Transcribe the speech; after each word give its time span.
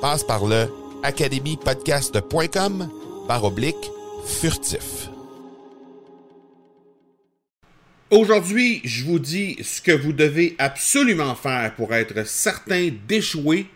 Passe 0.00 0.24
par 0.24 0.46
le 0.46 0.66
academypodcast.com 1.02 2.88
par 3.28 3.44
oblique 3.44 3.90
furtif. 4.24 5.08
Aujourd'hui, 8.10 8.80
je 8.84 9.04
vous 9.04 9.18
dis 9.18 9.58
ce 9.62 9.82
que 9.82 9.92
vous 9.92 10.12
devez 10.12 10.56
absolument 10.58 11.34
faire 11.34 11.74
pour 11.76 11.94
être 11.94 12.26
certain 12.26 12.90
d'échouer 13.06 13.66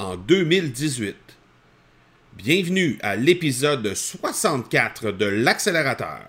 en 0.00 0.16
2018. 0.16 1.14
Bienvenue 2.36 2.98
à 3.00 3.14
l'épisode 3.14 3.94
64 3.94 5.12
de 5.12 5.26
l'accélérateur. 5.26 6.28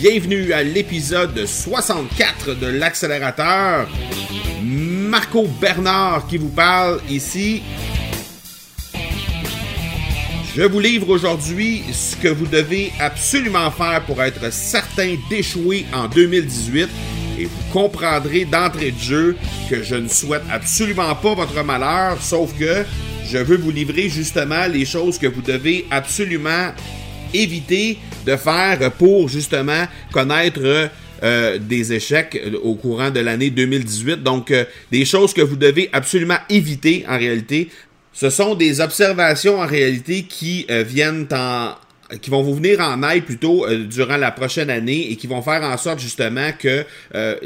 Bienvenue 0.00 0.52
à 0.52 0.62
l'épisode 0.62 1.44
64 1.44 2.54
de 2.54 2.68
l'accélérateur. 2.68 3.88
Marco 4.62 5.48
Bernard 5.60 6.28
qui 6.28 6.38
vous 6.38 6.50
parle 6.50 7.00
ici. 7.10 7.62
Je 10.54 10.62
vous 10.62 10.78
livre 10.78 11.08
aujourd'hui 11.08 11.82
ce 11.92 12.14
que 12.14 12.28
vous 12.28 12.46
devez 12.46 12.92
absolument 13.00 13.72
faire 13.72 14.04
pour 14.06 14.22
être 14.22 14.52
certain 14.52 15.16
d'échouer 15.28 15.84
en 15.92 16.06
2018 16.06 16.88
et 17.40 17.46
vous 17.46 17.72
comprendrez 17.72 18.44
d'entrée 18.44 18.92
de 18.92 19.00
jeu 19.00 19.36
que 19.68 19.82
je 19.82 19.96
ne 19.96 20.06
souhaite 20.06 20.44
absolument 20.48 21.16
pas 21.16 21.34
votre 21.34 21.64
malheur, 21.64 22.22
sauf 22.22 22.56
que 22.56 22.84
je 23.24 23.38
veux 23.38 23.56
vous 23.56 23.72
livrer 23.72 24.08
justement 24.08 24.68
les 24.68 24.84
choses 24.84 25.18
que 25.18 25.26
vous 25.26 25.42
devez 25.42 25.86
absolument 25.90 26.72
éviter 27.34 27.98
de 28.28 28.36
faire 28.36 28.92
pour 28.92 29.28
justement 29.28 29.84
connaître 30.12 30.90
euh, 31.22 31.58
des 31.58 31.92
échecs 31.92 32.40
au 32.62 32.74
courant 32.74 33.10
de 33.10 33.20
l'année 33.20 33.50
2018. 33.50 34.22
Donc, 34.22 34.50
euh, 34.50 34.64
des 34.92 35.04
choses 35.04 35.32
que 35.32 35.40
vous 35.40 35.56
devez 35.56 35.88
absolument 35.92 36.38
éviter 36.48 37.04
en 37.08 37.18
réalité. 37.18 37.70
Ce 38.12 38.30
sont 38.30 38.54
des 38.54 38.80
observations 38.80 39.60
en 39.60 39.66
réalité 39.66 40.24
qui 40.24 40.66
euh, 40.70 40.84
viennent 40.86 41.26
en, 41.32 41.72
qui 42.16 42.30
vont 42.30 42.42
vous 42.42 42.54
venir 42.54 42.80
en 42.80 43.02
aide 43.10 43.24
plutôt 43.24 43.66
euh, 43.66 43.84
durant 43.84 44.16
la 44.16 44.30
prochaine 44.30 44.70
année 44.70 45.10
et 45.10 45.16
qui 45.16 45.26
vont 45.26 45.42
faire 45.42 45.62
en 45.62 45.76
sorte 45.76 46.00
justement 46.00 46.50
que 46.58 46.84
euh, 47.14 47.36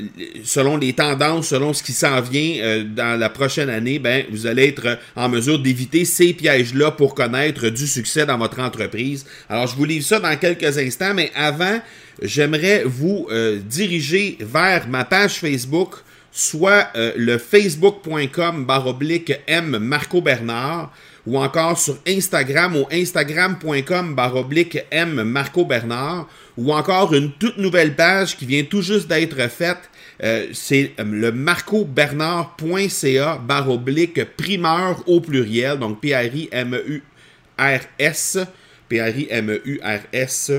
selon 0.44 0.76
les 0.76 0.92
tendances, 0.92 1.48
selon 1.48 1.72
ce 1.72 1.82
qui 1.82 1.92
s'en 1.92 2.20
vient 2.20 2.62
euh, 2.62 2.84
dans 2.84 3.18
la 3.18 3.28
prochaine 3.28 3.68
année, 3.68 3.98
ben 3.98 4.24
vous 4.30 4.46
allez 4.46 4.68
être 4.68 4.98
en 5.16 5.28
mesure 5.28 5.58
d'éviter 5.58 6.04
ces 6.04 6.32
pièges-là 6.32 6.92
pour 6.92 7.14
connaître 7.14 7.68
du 7.70 7.86
succès 7.86 8.24
dans 8.24 8.38
votre 8.38 8.60
entreprise. 8.60 9.26
Alors 9.48 9.66
je 9.66 9.74
vous 9.74 9.84
livre 9.84 10.06
ça 10.06 10.20
dans 10.20 10.36
quelques 10.36 10.78
instants, 10.78 11.14
mais 11.14 11.32
avant, 11.34 11.80
j'aimerais 12.20 12.84
vous 12.84 13.28
diriger 13.64 14.38
vers 14.40 14.88
ma 14.88 15.04
page 15.04 15.34
Facebook 15.34 15.96
soit 16.30 16.88
le 16.94 17.36
facebook.com 17.38 18.64
baroblique 18.64 19.32
M 19.46 19.78
Marco 19.78 20.20
Bernard 20.20 20.92
ou 21.26 21.38
encore 21.38 21.78
sur 21.78 21.96
Instagram 22.06 22.76
au 22.76 22.86
instagram.com 22.90 24.14
baroblique 24.14 24.78
M 24.90 25.22
Marco 25.22 25.64
Bernard 25.64 26.28
ou 26.56 26.72
encore 26.72 27.12
une 27.14 27.32
toute 27.32 27.58
nouvelle 27.58 27.94
page 27.94 28.36
qui 28.36 28.46
vient 28.46 28.64
tout 28.64 28.82
juste 28.82 29.06
d'être 29.08 29.48
faite. 29.48 29.90
Euh, 30.22 30.48
c'est 30.52 30.92
euh, 31.00 31.04
le 31.04 31.32
marcobernard.ca 31.32 33.38
baroblique 33.38 34.22
primeur 34.36 35.02
au 35.08 35.20
pluriel, 35.20 35.78
donc 35.78 36.00
P-R-I-M-E-U-R-S, 36.00 36.98
P-R-I-M-E-U-R-S, 38.88 40.52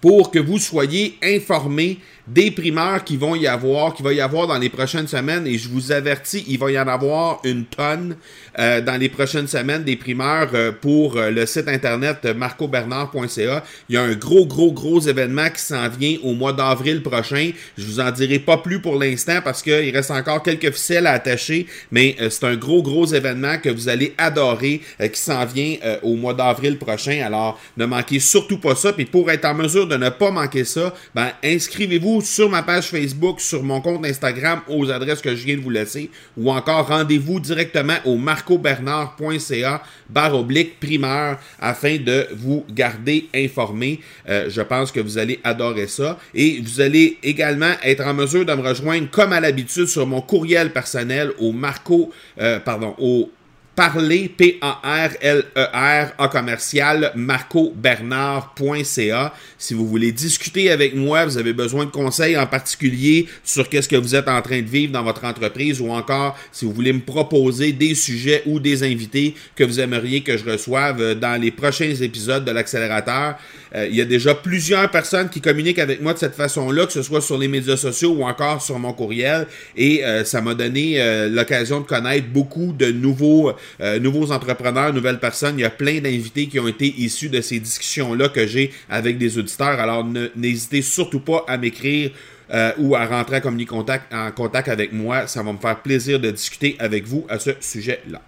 pour 0.00 0.30
que 0.30 0.38
vous 0.38 0.58
soyez 0.58 1.18
informés 1.22 1.98
des 2.26 2.52
primeurs 2.52 3.02
qui 3.02 3.16
vont 3.16 3.34
y 3.34 3.46
avoir, 3.46 3.94
qui 3.94 4.02
va 4.02 4.12
y 4.12 4.20
avoir 4.20 4.46
dans 4.46 4.58
les 4.58 4.68
prochaines 4.68 5.08
semaines, 5.08 5.46
et 5.46 5.58
je 5.58 5.68
vous 5.68 5.90
avertis, 5.90 6.44
il 6.46 6.58
va 6.58 6.70
y 6.70 6.78
en 6.78 6.86
avoir 6.86 7.40
une 7.44 7.64
tonne 7.64 8.16
euh, 8.58 8.80
dans 8.80 8.96
les 8.96 9.08
prochaines 9.08 9.48
semaines 9.48 9.82
des 9.82 9.96
primeurs 9.96 10.50
euh, 10.54 10.70
pour 10.70 11.16
euh, 11.16 11.30
le 11.30 11.46
site 11.46 11.66
internet 11.66 12.24
marcobernard.ca. 12.24 13.64
Il 13.88 13.94
y 13.94 13.98
a 13.98 14.02
un 14.02 14.14
gros, 14.14 14.46
gros, 14.46 14.72
gros 14.72 15.00
événement 15.00 15.48
qui 15.50 15.62
s'en 15.62 15.88
vient 15.88 16.16
au 16.22 16.34
mois 16.34 16.52
d'avril 16.52 17.02
prochain. 17.02 17.50
Je 17.76 17.84
vous 17.84 17.98
en 17.98 18.10
dirai 18.12 18.38
pas 18.38 18.58
plus 18.58 18.80
pour 18.80 18.98
l'instant 18.98 19.40
parce 19.42 19.62
qu'il 19.62 19.90
reste 19.90 20.10
encore 20.12 20.42
quelques 20.42 20.70
ficelles 20.70 21.06
à 21.06 21.12
attacher, 21.12 21.66
mais 21.90 22.16
c'est 22.30 22.44
un 22.44 22.56
gros, 22.56 22.82
gros 22.82 23.06
événement 23.06 23.58
que 23.58 23.68
vous 23.68 23.88
allez 23.88 24.14
adorer 24.18 24.80
qui 25.00 25.20
s'en 25.20 25.44
vient 25.44 25.76
au 26.02 26.14
mois 26.14 26.34
d'avril 26.34 26.78
prochain. 26.78 27.22
Alors, 27.24 27.60
ne 27.76 27.86
manquez 27.86 28.20
surtout 28.20 28.58
pas 28.58 28.74
ça. 28.74 28.92
Puis 28.92 29.06
pour 29.06 29.30
être 29.30 29.44
en 29.44 29.54
mesure 29.54 29.86
de 29.86 29.96
ne 29.96 30.08
pas 30.08 30.30
manquer 30.30 30.64
ça, 30.64 30.94
ben, 31.14 31.28
inscrivez-vous 31.42 32.11
sur 32.20 32.50
ma 32.50 32.62
page 32.62 32.88
Facebook, 32.88 33.40
sur 33.40 33.62
mon 33.62 33.80
compte 33.80 34.04
Instagram 34.04 34.60
aux 34.68 34.90
adresses 34.90 35.20
que 35.20 35.34
je 35.34 35.44
viens 35.44 35.56
de 35.56 35.62
vous 35.62 35.70
laisser, 35.70 36.10
ou 36.36 36.50
encore 36.50 36.88
rendez-vous 36.88 37.40
directement 37.40 37.96
au 38.04 38.16
marcobernard.ca 38.16 39.82
barre 40.08 40.34
oblique 40.34 40.78
primeur 40.78 41.38
afin 41.60 41.96
de 41.96 42.26
vous 42.34 42.64
garder 42.70 43.28
informé. 43.34 44.00
Euh, 44.28 44.50
je 44.50 44.60
pense 44.60 44.92
que 44.92 45.00
vous 45.00 45.18
allez 45.18 45.40
adorer 45.44 45.86
ça. 45.86 46.18
Et 46.34 46.60
vous 46.60 46.80
allez 46.80 47.18
également 47.22 47.72
être 47.82 48.06
en 48.06 48.14
mesure 48.14 48.44
de 48.44 48.52
me 48.52 48.62
rejoindre 48.62 49.10
comme 49.10 49.32
à 49.32 49.40
l'habitude 49.40 49.86
sur 49.86 50.06
mon 50.06 50.20
courriel 50.20 50.72
personnel 50.72 51.32
au 51.38 51.52
marco, 51.52 52.12
euh, 52.38 52.60
pardon, 52.60 52.94
au 52.98 53.30
parler, 53.74 54.30
P-A-R-L-E-R, 54.36 56.12
A 56.18 56.28
commercial, 56.28 57.10
marcobernard.ca. 57.14 59.32
Si 59.58 59.72
vous 59.74 59.88
voulez 59.88 60.12
discuter 60.12 60.70
avec 60.70 60.94
moi, 60.94 61.24
vous 61.24 61.38
avez 61.38 61.54
besoin 61.54 61.86
de 61.86 61.90
conseils 61.90 62.36
en 62.36 62.46
particulier 62.46 63.26
sur 63.44 63.68
qu'est-ce 63.68 63.88
que 63.88 63.96
vous 63.96 64.14
êtes 64.14 64.28
en 64.28 64.40
train 64.42 64.60
de 64.60 64.68
vivre 64.68 64.92
dans 64.92 65.02
votre 65.02 65.24
entreprise 65.24 65.80
ou 65.80 65.90
encore 65.90 66.38
si 66.50 66.64
vous 66.64 66.72
voulez 66.72 66.92
me 66.92 67.00
proposer 67.00 67.72
des 67.72 67.94
sujets 67.94 68.42
ou 68.46 68.58
des 68.60 68.82
invités 68.82 69.34
que 69.56 69.64
vous 69.64 69.80
aimeriez 69.80 70.22
que 70.22 70.36
je 70.36 70.44
reçoive 70.44 71.14
dans 71.14 71.40
les 71.40 71.50
prochains 71.50 71.94
épisodes 71.94 72.44
de 72.44 72.50
l'accélérateur. 72.50 73.36
Euh, 73.74 73.86
il 73.88 73.96
y 73.96 74.00
a 74.00 74.04
déjà 74.04 74.34
plusieurs 74.34 74.90
personnes 74.90 75.30
qui 75.30 75.40
communiquent 75.40 75.78
avec 75.78 76.02
moi 76.02 76.12
de 76.12 76.18
cette 76.18 76.34
façon-là, 76.34 76.86
que 76.86 76.92
ce 76.92 77.02
soit 77.02 77.22
sur 77.22 77.38
les 77.38 77.48
médias 77.48 77.76
sociaux 77.76 78.14
ou 78.18 78.24
encore 78.24 78.60
sur 78.60 78.78
mon 78.78 78.92
courriel. 78.92 79.46
Et 79.76 80.04
euh, 80.04 80.24
ça 80.24 80.42
m'a 80.42 80.54
donné 80.54 81.00
euh, 81.00 81.30
l'occasion 81.30 81.80
de 81.80 81.86
connaître 81.86 82.28
beaucoup 82.28 82.72
de 82.72 82.92
nouveaux 82.92 83.52
euh, 83.80 83.98
nouveaux 83.98 84.32
entrepreneurs, 84.32 84.92
nouvelles 84.92 85.18
personnes. 85.18 85.58
Il 85.58 85.62
y 85.62 85.64
a 85.64 85.70
plein 85.70 86.00
d'invités 86.00 86.46
qui 86.46 86.58
ont 86.60 86.68
été 86.68 86.86
issus 86.86 87.28
de 87.28 87.40
ces 87.40 87.60
discussions-là 87.60 88.28
que 88.28 88.46
j'ai 88.46 88.72
avec 88.88 89.18
des 89.18 89.38
auditeurs. 89.38 89.80
Alors 89.80 90.06
n'hésitez 90.36 90.82
surtout 90.82 91.20
pas 91.20 91.44
à 91.48 91.56
m'écrire 91.56 92.10
euh, 92.52 92.72
ou 92.78 92.94
à 92.94 93.06
rentrer 93.06 93.40
en 93.44 94.30
contact, 94.32 94.68
avec 94.68 94.92
moi. 94.92 95.26
Ça 95.26 95.42
va 95.42 95.52
me 95.52 95.58
faire 95.58 95.80
plaisir 95.80 96.20
de 96.20 96.30
discuter 96.30 96.76
avec 96.78 97.06
vous 97.06 97.26
à 97.28 97.38
ce 97.38 97.50
sujet-là. 97.60 98.20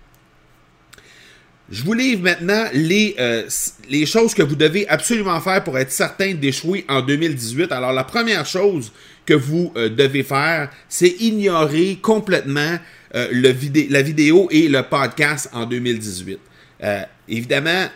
Je 1.70 1.82
vous 1.82 1.94
livre 1.94 2.22
maintenant 2.22 2.64
les, 2.74 3.16
euh, 3.18 3.44
les 3.88 4.04
choses 4.04 4.34
que 4.34 4.42
vous 4.42 4.54
devez 4.54 4.86
absolument 4.88 5.40
faire 5.40 5.64
pour 5.64 5.78
être 5.78 5.90
certain 5.90 6.34
d'échouer 6.34 6.84
en 6.88 7.00
2018. 7.00 7.72
Alors 7.72 7.92
la 7.92 8.04
première 8.04 8.44
chose 8.44 8.92
que 9.24 9.34
vous 9.34 9.72
devez 9.74 10.22
faire, 10.22 10.70
c'est 10.88 11.08
ignorer 11.20 11.98
complètement 12.02 12.78
euh, 13.14 13.28
le 13.30 13.54
la 13.90 14.02
vidéo 14.02 14.48
et 14.50 14.68
le 14.68 14.82
podcast 14.82 15.48
en 15.52 15.66
2018. 15.66 16.38
Euh, 16.82 17.02
évidemment, 17.28 17.86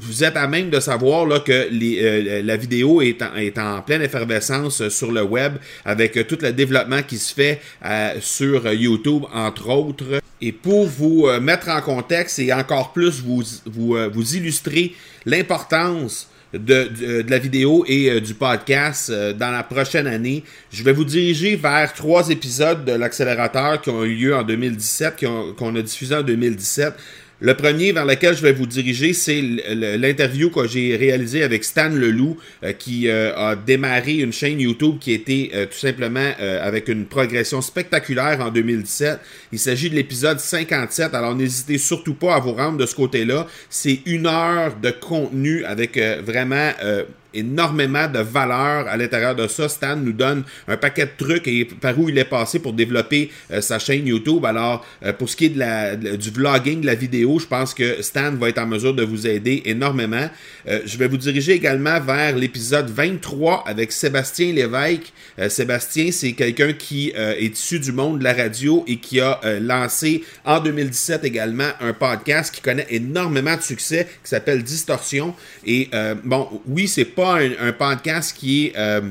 vous 0.00 0.24
êtes 0.24 0.36
à 0.36 0.48
même 0.48 0.68
de 0.68 0.80
savoir 0.80 1.26
là, 1.26 1.38
que 1.38 1.52
euh, 1.52 2.42
la 2.42 2.56
vidéo 2.56 3.00
est 3.02 3.22
en, 3.22 3.36
est 3.36 3.56
en, 3.58 3.80
pleine 3.82 4.02
effervescence 4.02 4.88
sur 4.88 5.12
le 5.12 5.22
web 5.22 5.54
avec 5.84 6.26
tout 6.26 6.38
le 6.40 6.52
développement 6.52 7.02
qui 7.02 7.18
se 7.18 7.32
fait 7.32 7.60
sur 8.20 8.72
YouTube, 8.72 9.24
entre 9.32 9.68
autres. 9.68 10.20
Et 10.40 10.50
pour 10.50 10.86
vous 10.86 11.28
mettre 11.40 11.68
en 11.68 11.80
contexte 11.80 12.40
et 12.40 12.52
encore 12.52 12.92
plus 12.92 13.20
vous, 13.20 13.44
vous 13.64 14.36
illustrer 14.36 14.92
l'importance 15.24 16.31
de, 16.52 17.24
la 17.28 17.38
vidéo 17.38 17.84
et 17.86 18.10
euh, 18.10 18.20
du 18.20 18.34
podcast 18.34 19.10
euh, 19.10 19.32
dans 19.32 19.50
la 19.50 19.62
prochaine 19.62 20.06
année. 20.06 20.44
Je 20.72 20.82
vais 20.82 20.92
vous 20.92 21.04
diriger 21.04 21.56
vers 21.56 21.92
trois 21.92 22.28
épisodes 22.30 22.84
de 22.84 22.92
l'accélérateur 22.92 23.80
qui 23.80 23.90
ont 23.90 24.04
eu 24.04 24.14
lieu 24.14 24.36
en 24.36 24.42
2017, 24.42 25.24
qu'on 25.56 25.76
a 25.76 25.82
diffusé 25.82 26.14
en 26.14 26.22
2017. 26.22 26.94
Le 27.44 27.54
premier 27.54 27.90
vers 27.90 28.06
lequel 28.06 28.36
je 28.36 28.42
vais 28.42 28.52
vous 28.52 28.66
diriger, 28.66 29.12
c'est 29.12 29.42
l'interview 29.42 30.48
que 30.48 30.68
j'ai 30.68 30.94
réalisée 30.94 31.42
avec 31.42 31.64
Stan 31.64 31.88
Leloup, 31.88 32.36
euh, 32.62 32.72
qui 32.72 33.08
euh, 33.08 33.34
a 33.34 33.56
démarré 33.56 34.18
une 34.18 34.32
chaîne 34.32 34.60
YouTube 34.60 34.98
qui 35.00 35.12
était 35.12 35.50
euh, 35.52 35.66
tout 35.66 35.76
simplement 35.76 36.30
avec 36.38 36.86
une 36.86 37.04
progression 37.04 37.60
spectaculaire 37.60 38.40
en 38.40 38.52
2017. 38.52 39.18
Il 39.50 39.58
s'agit 39.58 39.90
de 39.90 39.96
l'épisode 39.96 40.38
57, 40.38 41.16
alors 41.16 41.34
n'hésitez 41.34 41.78
surtout 41.78 42.14
pas 42.14 42.36
à 42.36 42.38
vous 42.38 42.52
rendre 42.52 42.78
de 42.78 42.86
ce 42.86 42.94
côté-là. 42.94 43.48
C'est 43.68 44.02
une 44.06 44.28
heure 44.28 44.76
de 44.80 44.92
contenu 44.92 45.64
avec 45.64 45.98
vraiment 45.98 46.70
énormément 47.34 48.08
de 48.08 48.18
valeur 48.20 48.88
à 48.88 48.96
l'intérieur 48.96 49.34
de 49.34 49.46
ça. 49.46 49.68
Stan 49.68 49.96
nous 49.96 50.12
donne 50.12 50.44
un 50.68 50.76
paquet 50.76 51.06
de 51.06 51.12
trucs 51.16 51.46
et 51.48 51.64
par 51.64 51.98
où 51.98 52.08
il 52.08 52.18
est 52.18 52.24
passé 52.24 52.58
pour 52.58 52.72
développer 52.72 53.30
euh, 53.50 53.60
sa 53.60 53.78
chaîne 53.78 54.06
YouTube. 54.06 54.44
Alors, 54.44 54.84
euh, 55.04 55.12
pour 55.12 55.28
ce 55.28 55.36
qui 55.36 55.46
est 55.46 55.50
de 55.50 55.58
la, 55.58 55.96
du 55.96 56.30
vlogging, 56.30 56.80
de 56.80 56.86
la 56.86 56.94
vidéo, 56.94 57.38
je 57.38 57.46
pense 57.46 57.74
que 57.74 58.02
Stan 58.02 58.32
va 58.32 58.48
être 58.48 58.58
en 58.58 58.66
mesure 58.66 58.94
de 58.94 59.02
vous 59.02 59.26
aider 59.26 59.62
énormément. 59.66 60.28
Euh, 60.68 60.80
je 60.84 60.96
vais 60.98 61.08
vous 61.08 61.16
diriger 61.16 61.52
également 61.52 62.00
vers 62.00 62.36
l'épisode 62.36 62.90
23 62.90 63.64
avec 63.66 63.92
Sébastien 63.92 64.52
Lévesque. 64.52 65.12
Sébastien, 65.48 66.10
c'est 66.12 66.32
quelqu'un 66.32 66.72
qui 66.72 67.10
est 67.10 67.40
issu 67.40 67.78
du 67.80 67.92
monde 67.92 68.18
de 68.18 68.24
la 68.24 68.34
radio 68.34 68.84
et 68.86 68.96
qui 68.96 69.20
a 69.20 69.40
lancé 69.60 70.24
en 70.44 70.60
2017 70.60 71.24
également 71.24 71.68
un 71.80 71.92
podcast 71.92 72.54
qui 72.54 72.60
connaît 72.60 72.86
énormément 72.90 73.56
de 73.56 73.62
succès 73.62 74.06
qui 74.22 74.28
s'appelle 74.28 74.62
Distorsion. 74.62 75.34
Et 75.64 75.88
bon, 76.24 76.48
oui, 76.66 76.86
c'est 76.86 77.06
pas 77.06 77.21
un, 77.26 77.72
podcast 77.72 78.36
qui 78.36 78.66
est 78.66 79.02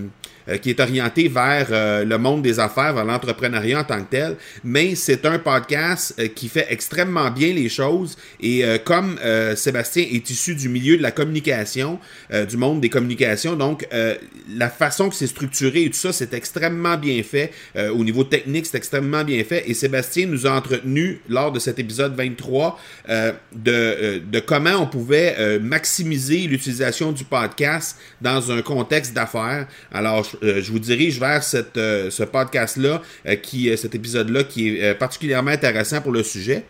euh, 0.49 0.57
qui 0.57 0.71
est 0.71 0.79
orienté 0.79 1.27
vers 1.27 1.67
euh, 1.71 2.03
le 2.03 2.17
monde 2.17 2.41
des 2.41 2.59
affaires, 2.59 2.93
vers 2.93 3.05
l'entrepreneuriat 3.05 3.81
en 3.81 3.83
tant 3.83 3.99
que 3.99 4.09
tel, 4.09 4.37
mais 4.63 4.95
c'est 4.95 5.25
un 5.25 5.37
podcast 5.37 6.15
euh, 6.19 6.27
qui 6.27 6.49
fait 6.49 6.67
extrêmement 6.69 7.29
bien 7.29 7.53
les 7.53 7.69
choses 7.69 8.17
et 8.39 8.63
comme 8.83 9.17
Sébastien 9.55 10.05
est 10.11 10.29
issu 10.29 10.55
du 10.55 10.69
milieu 10.69 10.97
de 10.97 11.01
la 11.01 11.11
communication, 11.11 11.99
du 12.49 12.57
monde 12.57 12.81
des 12.81 12.89
communications, 12.89 13.55
donc 13.55 13.87
la 14.53 14.69
façon 14.69 15.09
que 15.09 15.15
c'est 15.15 15.27
structuré 15.27 15.83
et 15.83 15.89
tout 15.89 15.97
ça, 15.97 16.13
c'est 16.13 16.33
extrêmement 16.33 16.97
bien 16.97 17.21
fait. 17.23 17.51
au 17.75 18.03
niveau 18.03 18.23
technique, 18.23 18.65
c'est 18.65 18.77
extrêmement 18.77 19.23
bien 19.23 19.43
fait 19.43 19.69
et 19.69 19.73
Sébastien 19.73 20.27
nous 20.27 20.47
a 20.47 20.51
entretenu 20.51 21.21
lors 21.29 21.51
de 21.51 21.59
cet 21.59 21.79
épisode 21.79 22.15
23 22.15 22.79
de, 23.53 24.19
de 24.19 24.39
comment 24.39 24.75
on 24.77 24.87
pouvait 24.87 25.59
maximiser 25.59 26.39
l'utilisation 26.47 27.11
du 27.11 27.23
podcast 27.23 27.97
dans 28.21 28.51
un 28.51 28.61
contexte 28.61 29.13
d'affaires. 29.13 29.67
Alors, 29.91 30.30
euh, 30.43 30.61
je 30.61 30.71
vous 30.71 30.79
dirige 30.79 31.19
vers 31.19 31.43
cette, 31.43 31.77
euh, 31.77 32.09
ce 32.09 32.23
podcast-là, 32.23 33.01
euh, 33.27 33.35
qui, 33.35 33.75
cet 33.77 33.95
épisode-là, 33.95 34.43
qui 34.43 34.77
est 34.77 34.95
particulièrement 34.95 35.51
intéressant 35.51 36.01
pour 36.01 36.11
le 36.11 36.23
sujet. 36.23 36.63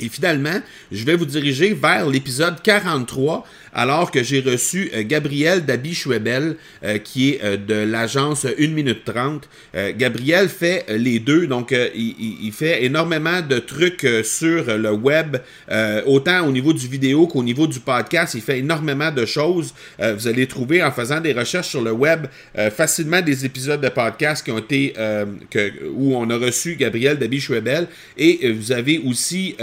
Et 0.00 0.08
finalement, 0.08 0.60
je 0.90 1.04
vais 1.04 1.14
vous 1.14 1.26
diriger 1.26 1.74
vers 1.74 2.08
l'épisode 2.08 2.60
43, 2.62 3.44
alors 3.72 4.10
que 4.10 4.22
j'ai 4.22 4.40
reçu 4.40 4.90
euh, 4.94 5.02
Gabriel 5.04 5.64
Dabi-Schwebel, 5.64 6.56
euh, 6.84 6.98
qui 6.98 7.30
est 7.30 7.44
euh, 7.44 7.56
de 7.56 7.74
l'agence 7.74 8.46
1 8.46 8.68
minute 8.68 9.04
30. 9.04 9.48
Gabriel 9.96 10.48
fait 10.48 10.84
les 10.88 11.18
deux, 11.18 11.46
donc 11.46 11.74
il, 11.94 12.52
fait 12.52 12.84
énormément 12.84 13.40
de 13.40 13.58
trucs 13.58 14.06
sur 14.24 14.76
le 14.76 14.92
web, 14.92 15.38
autant 16.06 16.46
au 16.46 16.52
niveau 16.52 16.72
du 16.72 16.86
vidéo 16.86 17.26
qu'au 17.26 17.42
niveau 17.42 17.66
du 17.66 17.80
podcast. 17.80 18.34
Il 18.34 18.42
fait 18.42 18.58
énormément 18.58 19.10
de 19.10 19.24
choses. 19.24 19.72
vous 19.98 20.28
allez 20.28 20.46
trouver 20.46 20.82
en 20.82 20.92
faisant 20.92 21.20
des 21.20 21.32
recherches 21.32 21.68
sur 21.68 21.82
le 21.82 21.92
web 21.92 22.26
facilement 22.76 23.22
des 23.22 23.44
épisodes 23.44 23.80
de 23.80 23.88
podcast 23.88 24.44
qui 24.44 24.50
ont 24.50 24.58
été 24.58 24.94
où 25.94 26.16
on 26.16 26.28
a 26.30 26.36
reçu 26.36 26.76
Gabriel 26.76 27.18
Dabi-Schwebel. 27.18 27.88
Et 28.18 28.52
vous 28.52 28.72
avez 28.72 28.98
aussi 28.98 29.56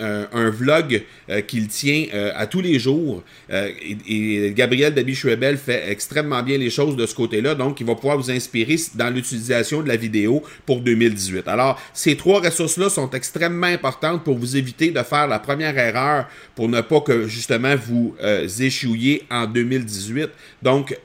un, 0.00 0.50
vlog 0.50 1.02
qu'il 1.46 1.68
tient 1.68 2.06
à 2.34 2.46
tous 2.46 2.60
les 2.60 2.78
jours. 2.78 3.22
Euh, 3.50 3.70
et, 4.08 4.52
Gabriel 4.54 4.94
Dabi-Schwebel 4.94 5.56
fait 5.56 5.90
extrêmement 5.90 6.42
bien 6.42 6.58
les 6.58 6.70
choses 6.70 6.96
de 6.96 7.06
ce 7.06 7.14
côté-là, 7.14 7.54
donc 7.54 7.80
il 7.80 7.86
va 7.86 7.94
pouvoir 7.94 8.16
vous 8.16 8.30
inspirer 8.30 8.76
dans 8.94 9.10
l'utilisation 9.10 9.82
de 9.82 9.88
la 9.88 9.96
vidéo 9.96 10.42
pour 10.64 10.80
2018. 10.80 11.48
Alors, 11.48 11.80
ces 11.92 12.16
trois 12.16 12.40
ressources-là 12.40 12.88
sont 12.88 13.10
extrêmement 13.10 13.66
importantes 13.66 14.24
pour 14.24 14.38
vous 14.38 14.56
éviter 14.56 14.90
de 14.90 15.02
faire 15.02 15.26
la 15.26 15.38
première 15.38 15.76
erreur 15.78 16.26
pour 16.54 16.68
ne 16.68 16.80
pas 16.80 17.00
que 17.00 17.26
justement 17.26 17.74
vous 17.76 18.14
euh, 18.22 18.48
échouiez 18.60 19.24
en 19.30 19.46
2018. 19.46 20.28
Donc, 20.62 20.96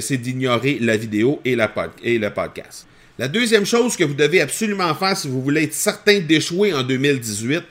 c'est 0.00 0.16
d'ignorer 0.16 0.78
la 0.80 0.96
vidéo 0.96 1.40
et, 1.44 1.56
la 1.56 1.72
et 2.02 2.18
le 2.18 2.30
podcast. 2.30 2.86
La 3.16 3.28
deuxième 3.28 3.64
chose 3.64 3.96
que 3.96 4.02
vous 4.02 4.14
devez 4.14 4.40
absolument 4.40 4.92
faire 4.94 5.16
si 5.16 5.28
vous 5.28 5.40
voulez 5.40 5.64
être 5.64 5.74
certain 5.74 6.18
d'échouer 6.18 6.74
en 6.74 6.82
2018, 6.82 7.62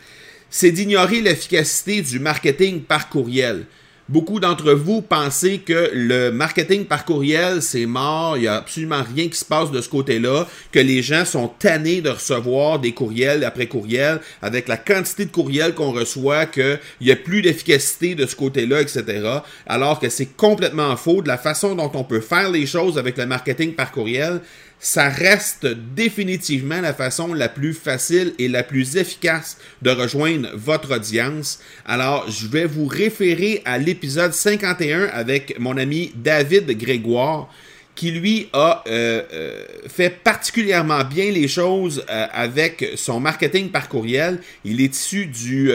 c'est 0.55 0.69
d'ignorer 0.69 1.19
l'efficacité 1.19 2.03
du 2.03 2.19
marketing 2.19 2.81
par 2.81 3.09
courriel. 3.09 3.65
Beaucoup 4.07 4.39
d'entre 4.39 4.73
vous 4.73 5.01
pensez 5.01 5.59
que 5.59 5.89
le 5.93 6.29
marketing 6.29 6.85
par 6.85 7.05
courriel, 7.05 7.63
c'est 7.63 7.87
mort, 7.87 8.37
il 8.37 8.41
n'y 8.41 8.47
a 8.47 8.57
absolument 8.57 9.01
rien 9.15 9.29
qui 9.29 9.37
se 9.37 9.45
passe 9.45 9.71
de 9.71 9.81
ce 9.81 9.89
côté-là, 9.89 10.45
que 10.71 10.77
les 10.77 11.01
gens 11.01 11.25
sont 11.25 11.47
tannés 11.47 12.01
de 12.01 12.11
recevoir 12.11 12.77
des 12.77 12.91
courriels 12.91 13.43
après 13.43 13.65
courriels, 13.65 14.19
avec 14.43 14.67
la 14.67 14.77
quantité 14.77 15.25
de 15.25 15.31
courriels 15.31 15.73
qu'on 15.73 15.91
reçoit, 15.91 16.45
qu'il 16.45 16.79
n'y 17.01 17.11
a 17.11 17.15
plus 17.15 17.41
d'efficacité 17.41 18.13
de 18.13 18.27
ce 18.27 18.35
côté-là, 18.35 18.81
etc. 18.81 19.39
Alors 19.65 19.99
que 19.99 20.09
c'est 20.09 20.37
complètement 20.37 20.95
faux 20.97 21.23
de 21.23 21.27
la 21.27 21.39
façon 21.39 21.73
dont 21.73 21.91
on 21.95 22.03
peut 22.03 22.21
faire 22.21 22.51
les 22.51 22.67
choses 22.67 22.99
avec 22.99 23.17
le 23.17 23.25
marketing 23.25 23.73
par 23.73 23.91
courriel 23.91 24.41
ça 24.83 25.07
reste 25.07 25.65
définitivement 25.65 26.81
la 26.81 26.93
façon 26.93 27.33
la 27.33 27.47
plus 27.47 27.73
facile 27.73 28.33
et 28.37 28.49
la 28.49 28.63
plus 28.63 28.97
efficace 28.97 29.57
de 29.81 29.89
rejoindre 29.89 30.49
votre 30.55 30.93
audience. 30.97 31.59
Alors, 31.85 32.29
je 32.29 32.47
vais 32.47 32.65
vous 32.65 32.85
référer 32.85 33.61
à 33.63 33.77
l'épisode 33.77 34.33
51 34.33 35.05
avec 35.05 35.57
mon 35.57 35.77
ami 35.77 36.11
David 36.15 36.77
Grégoire 36.77 37.49
qui 37.95 38.11
lui 38.11 38.49
a 38.53 38.83
euh, 38.87 39.21
euh, 39.31 39.65
fait 39.87 40.09
particulièrement 40.09 41.03
bien 41.03 41.31
les 41.31 41.47
choses 41.47 42.03
euh, 42.09 42.25
avec 42.31 42.93
son 42.95 43.19
marketing 43.19 43.69
par 43.69 43.87
courriel. 43.87 44.39
Il 44.65 44.81
est 44.81 44.95
issu 44.95 45.27
du, 45.27 45.71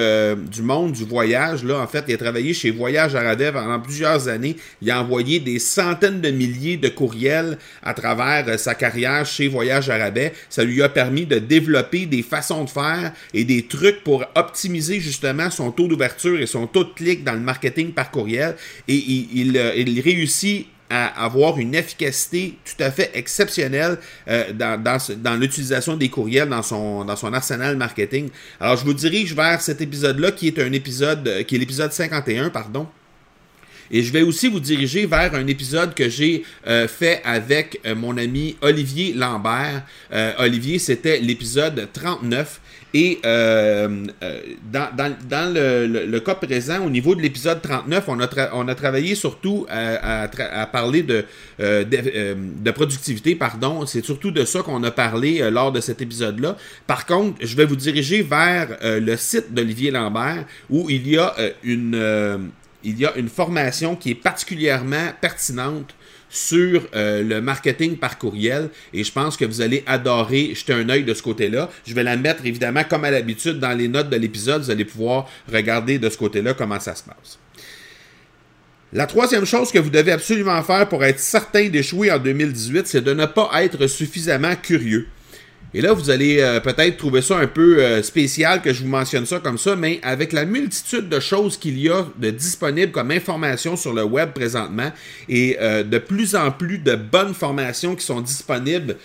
du 0.51 0.63
monde 0.63 0.93
du 0.93 1.05
voyage. 1.05 1.65
Là, 1.65 1.79
en 1.79 1.87
fait, 1.87 2.05
il 2.09 2.15
a 2.15 2.17
travaillé 2.17 2.55
chez 2.55 2.71
Voyage 2.71 3.15
Aradet 3.15 3.53
pendant 3.53 3.79
plusieurs 3.81 4.29
années. 4.29 4.57
Il 4.83 4.91
a 4.91 5.01
envoyé 5.01 5.39
des 5.41 5.59
centaines 5.59 6.21
de 6.21 6.31
milliers 6.31 6.77
de 6.77 6.89
courriels 6.89 7.59
à 7.83 7.95
travers 7.95 8.59
sa 8.59 8.75
carrière 8.75 9.25
chez 9.25 9.49
Voyage 9.49 9.91
Arabais. 9.91 10.33
Ça 10.49 10.65
lui 10.65 10.83
a 10.83 10.89
permis 10.89 11.27
de 11.27 11.39
développer 11.39 12.07
des 12.07 12.23
façons 12.23 12.65
de 12.65 12.71
faire 12.71 13.13
et 13.35 13.45
des 13.45 13.67
trucs 13.67 14.03
pour 14.03 14.25
optimiser 14.35 15.01
justement 15.01 15.51
son 15.51 15.71
taux 15.71 15.87
d'ouverture 15.87 16.41
et 16.41 16.47
son 16.47 16.67
taux 16.67 16.85
de 16.85 16.93
clic 16.95 17.25
dans 17.25 17.35
le 17.35 17.41
marketing 17.41 17.93
par 17.93 18.11
courriel. 18.11 18.57
Et 18.89 18.97
il 18.97 20.01
réussit 20.01 20.67
à 20.91 21.25
avoir 21.25 21.59
une 21.59 21.75
efficacité 21.75 22.59
tout 22.65 22.83
à 22.83 22.91
fait 22.91 23.11
exceptionnelle 23.15 23.99
euh, 24.29 24.53
dans, 24.53 24.83
dans, 24.83 24.99
dans 25.19 25.35
l'utilisation 25.35 25.97
des 25.97 26.09
courriels 26.09 26.49
dans 26.49 26.63
son, 26.63 27.05
dans 27.05 27.17
son 27.17 27.33
arsenal 27.33 27.77
marketing. 27.77 28.31
Alors, 28.61 28.77
je 28.77 28.85
vous 28.85 28.95
dirige 28.95 29.35
vers 29.35 29.61
cet 29.61 29.81
épisode-là 29.81 30.33
qui 30.33 30.49
est 30.49 30.59
un 30.59 30.73
épisode, 30.73 31.27
euh, 31.29 31.43
qui 31.43 31.57
est 31.57 31.59
l'épisode 31.59 31.93
51, 31.93 32.51
pardon. 32.51 32.87
Et 33.91 34.03
je 34.03 34.13
vais 34.13 34.23
aussi 34.23 34.49
vous 34.49 34.61
diriger 34.61 35.07
vers 35.07 35.35
un 35.35 35.47
épisode 35.47 35.95
que 35.95 36.09
j'ai 36.09 36.45
euh, 36.67 36.87
fait 36.89 37.23
avec 37.25 37.81
euh, 37.87 37.95
mon 37.95 38.17
ami 38.17 38.57
Olivier 38.61 39.15
Lambert. 39.15 39.83
Euh, 40.13 40.33
Olivier, 40.39 40.79
c'était 40.79 41.19
l'épisode 41.21 41.89
39. 41.93 42.61
Et 42.95 43.21
dans, 43.23 44.09
le, 45.55 46.19
cas 46.21 46.35
présent, 46.37 46.87
au 46.87 46.89
niveau 46.89 47.15
de 47.15 47.21
l'épisode 47.21 47.61
39, 47.61 48.05
on 48.09 48.19
a, 48.19 48.29
on 48.55 48.67
a 48.67 48.75
travaillé 48.75 49.15
surtout 49.15 49.67
à, 49.69 50.27
parler 50.73 51.03
de, 51.03 51.27
de, 51.59 52.71
productivité. 52.71 53.35
pardon. 53.35 53.85
C'est 53.85 54.03
surtout 54.03 54.31
de 54.31 54.47
ça 54.47 54.63
qu'on 54.63 54.83
a 54.85 54.91
parlé 54.91 55.51
lors 55.51 55.71
de 55.71 55.83
cet 55.83 56.01
épisode-là. 56.01 56.57
Par 56.87 57.05
contre, 57.05 57.37
je 57.43 57.55
vais 57.57 57.67
vous 57.67 57.77
diriger 57.77 58.23
vers 58.23 58.79
le 58.83 59.17
site 59.19 59.53
d'Olivier 59.53 59.91
Lambert 59.91 60.47
où 60.71 60.89
il 60.89 61.07
y 61.07 61.19
a 61.19 61.35
une 61.63 62.51
il 62.89 62.99
y 62.99 63.07
a 63.07 63.17
une 63.17 63.29
formation 63.29 63.97
qui 63.97 64.11
est 64.11 64.15
particulièrement 64.15 65.13
pertinente 65.21 65.95
sur 66.31 66.87
euh, 66.95 67.23
le 67.23 67.41
marketing 67.41 67.97
par 67.97 68.19
courriel 68.19 68.69
et 68.93 69.03
je 69.03 69.13
pense 69.13 69.37
que 69.37 69.45
vous 69.45 69.61
allez 69.61 69.83
adorer 69.87 70.55
jeter 70.55 70.75
un 70.75 70.89
œil 70.89 71.05
de 71.05 71.15
ce 71.15 71.23
côté-là. 71.23 71.71
Je 71.87 71.95
vais 71.95 72.03
la 72.03 72.17
mettre 72.17 72.45
évidemment 72.45 72.85
comme 72.85 73.05
à 73.05 73.11
l'habitude 73.11 73.59
dans 73.59 73.77
les 73.77 73.89
notes 73.89 74.11
de 74.11 74.17
l'épisode. 74.17 74.63
Vous 74.63 74.71
allez 74.71 74.85
pouvoir 74.85 75.29
regarder 75.51 75.99
de 75.99 76.09
ce 76.11 76.19
côté-là 76.19 76.55
comment 76.55 76.81
ça 76.81 76.95
se 76.95 77.03
passe. 77.03 77.39
La 78.93 79.07
troisième 79.07 79.45
chose 79.45 79.71
que 79.71 79.79
vous 79.79 79.91
devez 79.91 80.13
absolument 80.13 80.63
faire 80.63 80.89
pour 80.89 81.05
être 81.05 81.21
certain 81.21 81.69
d'échouer 81.69 82.11
en 82.11 82.19
2018, 82.19 82.87
c'est 82.87 83.03
de 83.03 83.13
ne 83.13 83.27
pas 83.27 83.51
être 83.63 83.87
suffisamment 83.87 84.55
curieux. 84.57 85.09
Et 85.75 85.83
là, 85.83 85.93
vous 85.93 86.09
allez 86.09 86.41
euh, 86.41 86.61
peut-être 86.61 86.97
trouver 86.97 87.21
ça 87.21 87.37
un 87.37 87.47
peu 87.47 87.79
euh, 87.79 88.03
spécial 88.03 88.63
que 88.63 88.73
je 88.73 88.83
vous 88.83 88.89
mentionne 88.89 89.27
ça 89.27 89.39
comme 89.39 89.59
ça, 89.59 89.77
mais 89.77 90.01
avec 90.03 90.33
la 90.33 90.47
multitude 90.47 91.11
de 91.11 91.21
choses 91.21 91.59
qu'il 91.59 91.79
y 91.79 91.91
a 91.91 92.07
de 92.17 92.31
disponibles 92.31 92.91
comme 92.91 93.11
information 93.11 93.77
sur 93.77 93.93
le 93.93 94.03
web 94.03 94.31
présentement 94.31 94.91
et 95.29 95.59
euh, 95.61 95.83
de 95.83 95.99
plus 95.99 96.35
en 96.35 96.51
plus 96.53 96.79
de 96.79 96.95
bonnes 96.97 97.35
formations 97.35 97.95
qui 97.95 98.05
sont 98.05 98.23
disponibles 98.23 98.97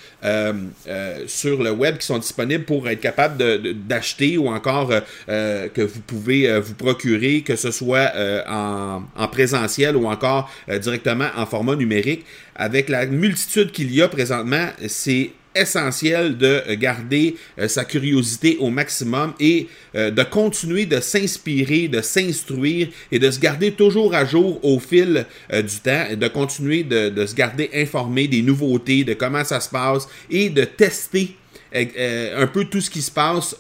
sur 1.27 1.62
le 1.62 1.72
web, 1.72 1.98
qui 1.98 2.05
sont 2.05 2.17
disponibles 2.17 2.63
pour 2.63 2.88
être 2.88 3.01
capable 3.01 3.43
d'acheter 3.88 4.38
ou 4.38 4.48
encore 4.48 4.89
que 5.27 5.82
vous 5.82 6.00
pouvez 6.00 6.60
vous 6.60 6.75
procurer, 6.75 7.41
que 7.41 7.58
ce 7.58 7.72
soit 7.72 8.12
en, 8.48 9.03
en, 9.17 9.27
présentiel 9.27 9.98
ou 9.98 10.08
encore 10.08 10.50
directement 10.82 11.27
en 11.36 11.46
format 11.46 11.75
numérique. 11.75 12.25
Avec 12.55 12.88
la 12.88 13.05
multitude 13.05 13.72
qu'il 13.72 13.93
y 13.93 14.01
a 14.01 14.08
présentement, 14.08 14.67
c'est 14.88 15.32
essentiel 15.55 16.38
de 16.38 16.74
garder 16.75 17.36
euh, 17.60 17.67
sa 17.67 17.86
curiosité 17.86 18.57
au 18.60 18.69
maximum 18.69 19.33
et 19.39 19.67
euh, 19.95 20.12
de 20.12 20.24
continuer 20.24 20.86
de 20.86 21.00
s'inspirer, 21.00 21.88
de 21.88 22.01
s'instruire 22.01 22.89
et 23.12 23.19
de 23.19 23.29
se 23.29 23.39
garder 23.39 23.72
toujours 23.72 24.13
à 24.13 24.25
jour 24.25 24.60
au 24.63 24.79
fil 24.79 25.25
euh, 25.51 25.62
du 25.62 25.79
temps, 25.79 26.15
de 26.15 26.27
continuer 26.27 26.83
de, 26.83 27.25
se 27.25 27.36
garder 27.36 27.69
informé 27.74 28.27
des 28.27 28.41
nouveautés, 28.41 29.03
de 29.03 29.13
comment 29.13 29.43
ça 29.43 29.60
se 29.60 29.69
passe 29.69 30.07
et 30.29 30.50
de 30.50 30.63
tester 30.63 31.36
un 31.74 32.48
peu 32.48 32.65
tout 32.65 32.82
ce 32.82 32.89
qui 32.89 33.01
se 33.01 33.12
passe 33.12 33.56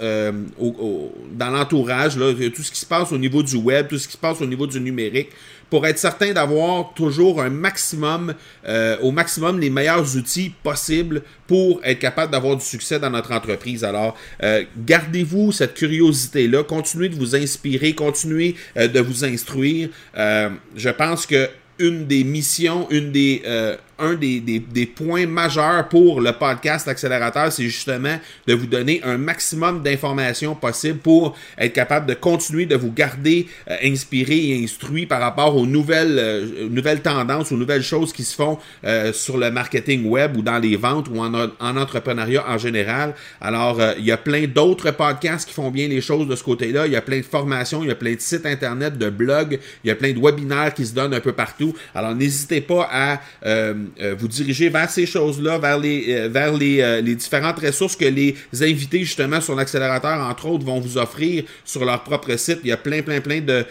au, 0.59 1.11
dans 1.31 1.49
l'entourage, 1.49 2.13
tout 2.13 2.63
ce 2.63 2.71
qui 2.71 2.79
se 2.79 2.85
passe 2.85 3.11
au 3.11 3.17
niveau 3.17 3.41
du 3.41 3.55
web, 3.55 3.87
tout 3.87 3.97
ce 3.97 4.07
qui 4.07 4.13
se 4.13 4.17
passe 4.17 4.41
au 4.41 4.45
niveau 4.45 4.67
du 4.67 4.79
numérique, 4.79 5.29
pour 5.73 5.87
être 5.87 5.97
certain 5.97 6.33
d'avoir 6.33 6.93
toujours 6.93 7.41
un 7.41 7.49
maximum, 7.49 8.35
euh, 8.67 8.95
au 9.01 9.09
maximum 9.09 9.59
les 9.59 9.71
meilleurs 9.71 10.15
outils 10.15 10.53
possibles 10.61 11.23
pour 11.47 11.81
être 11.83 11.97
capable 11.97 12.31
d'avoir 12.31 12.55
du 12.55 12.63
succès 12.63 12.99
dans 12.99 13.09
notre 13.09 13.31
entreprise. 13.31 13.83
Alors, 13.83 14.15
euh, 14.43 14.63
gardez-vous 14.85 15.51
cette 15.51 15.73
curiosité-là, 15.73 16.63
continuez 16.63 17.09
de 17.09 17.15
vous 17.15 17.35
inspirer, 17.35 17.93
continuez 17.93 18.53
euh, 18.77 18.87
de 18.87 18.99
vous 18.99 19.25
instruire. 19.25 19.89
Euh, 20.15 20.49
je 20.75 20.89
pense 20.89 21.25
que 21.25 21.49
une 21.79 22.05
des 22.05 22.23
missions, 22.23 22.87
une 22.91 23.11
des, 23.11 23.41
euh, 23.47 23.75
un 23.99 24.13
des, 24.13 24.39
des, 24.39 24.59
des, 24.59 24.85
points 24.85 25.25
majeurs 25.25 25.87
pour 25.89 26.21
le 26.21 26.31
podcast 26.31 26.87
Accélérateur, 26.87 27.51
c'est 27.51 27.63
justement 27.63 28.17
de 28.47 28.53
vous 28.53 28.65
donner 28.65 29.01
un 29.03 29.17
maximum 29.17 29.81
d'informations 29.81 30.55
possibles 30.55 30.99
pour 30.99 31.35
être 31.57 31.73
capable 31.73 32.05
de 32.07 32.13
continuer 32.13 32.65
de 32.65 32.75
vous 32.75 32.91
garder 32.91 33.47
euh, 33.69 33.75
inspiré 33.83 34.35
et 34.35 34.63
instruit 34.63 35.05
par 35.05 35.21
rapport 35.21 35.55
aux 35.55 35.65
nouvelles, 35.65 36.17
euh, 36.19 36.69
nouvelles 36.69 37.01
tendances, 37.01 37.51
aux 37.51 37.57
nouvelles 37.57 37.83
choses 37.83 38.13
qui 38.13 38.23
se 38.23 38.35
font 38.35 38.57
euh, 38.83 39.13
sur 39.13 39.37
le 39.37 39.51
marketing 39.51 40.05
web 40.05 40.37
ou 40.37 40.41
dans 40.41 40.59
les 40.59 40.75
ventes 40.75 41.07
ou 41.09 41.19
en, 41.19 41.33
en 41.33 41.77
entrepreneuriat 41.77 42.45
en 42.47 42.57
général. 42.57 43.15
Alors, 43.41 43.79
euh, 43.79 43.93
il 43.97 44.05
y 44.05 44.11
a 44.11 44.17
plein 44.17 44.47
d'autres 44.47 44.91
podcasts 44.91 45.47
qui 45.47 45.53
font 45.53 45.71
bien 45.71 45.87
les 45.87 46.01
choses 46.01 46.27
de 46.27 46.35
ce 46.35 46.43
côté-là. 46.43 46.87
Il 46.87 46.93
y 46.93 46.97
a 46.97 47.01
plein 47.01 47.19
de 47.19 47.25
formations, 47.25 47.83
il 47.83 47.89
y 47.89 47.91
a 47.91 47.95
plein 47.95 48.13
de 48.13 48.19
sites 48.19 48.45
internet, 48.45 48.97
de 48.97 49.09
blogs, 49.09 49.59
il 49.83 49.87
y 49.87 49.91
a 49.91 49.95
plein 49.95 50.11
de 50.11 50.19
webinaires 50.19 50.73
qui 50.73 50.85
se 50.85 50.93
donnent 50.93 51.13
un 51.13 51.19
peu 51.19 51.31
partout 51.31 51.53
alors, 51.93 52.15
n'hésitez 52.15 52.61
pas 52.61 52.87
à 52.91 53.21
euh, 53.45 53.73
vous 54.17 54.27
diriger 54.27 54.69
vers 54.69 54.89
ces 54.89 55.05
choses-là, 55.05 55.57
vers 55.57 55.79
les, 55.79 56.05
euh, 56.09 56.57
les, 56.57 56.81
euh, 56.81 57.01
différentes 57.01 57.59
ressources 57.59 57.95
que 57.95 58.05
les 58.05 58.35
invités, 58.61 58.99
justement, 58.99 59.41
sur 59.41 59.55
l'accélérateur, 59.55 60.19
entre 60.19 60.47
autres, 60.47 60.65
vont 60.65 60.79
vous 60.79 60.97
offrir 60.97 61.43
sur 61.63 61.85
leur 61.85 62.03
propre 62.03 62.35
site. 62.35 62.59
Il 62.63 62.69
y 62.69 62.71
a 62.71 62.77
plein, 62.77 63.01
plein, 63.01 63.21
plein 63.21 63.41
de, 63.41 63.65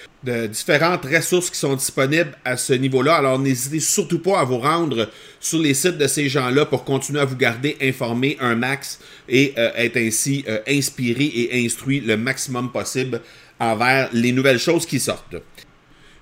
différentes 0.47 1.05
ressources 1.05 1.51
qui 1.51 1.59
sont 1.59 1.75
disponibles 1.75 2.37
à 2.45 2.57
ce 2.57 2.73
niveau-là. 2.73 3.17
Alors, 3.17 3.39
n'hésitez 3.39 3.81
surtout 3.81 4.21
pas 4.21 4.41
à 4.41 4.45
vous 4.45 4.59
rendre 4.59 5.09
sur 5.41 5.59
les 5.59 5.75
sites 5.75 5.99
de 5.99 6.07
ces 6.07 6.29
gens-là 6.29 6.65
pour 6.67 6.85
continuer 6.85 7.21
à 7.21 7.25
vous 7.25 7.37
garder 7.37 7.77
informé 7.83 8.37
un 8.41 8.55
max 8.55 9.01
et 9.29 9.53
euh, 9.59 9.71
être 9.77 9.97
ainsi 9.97 10.45
euh, 10.49 10.61
inspiré 10.69 11.25
et 11.25 11.65
instruit 11.65 12.01
le 12.01 12.17
maximum 12.17 12.71
possible 12.71 13.21
envers 13.59 14.11
les 14.13 14.33
nouvelles 14.33 14.61
choses 14.61 14.87
qui 14.87 15.01
sortent. 15.01 15.37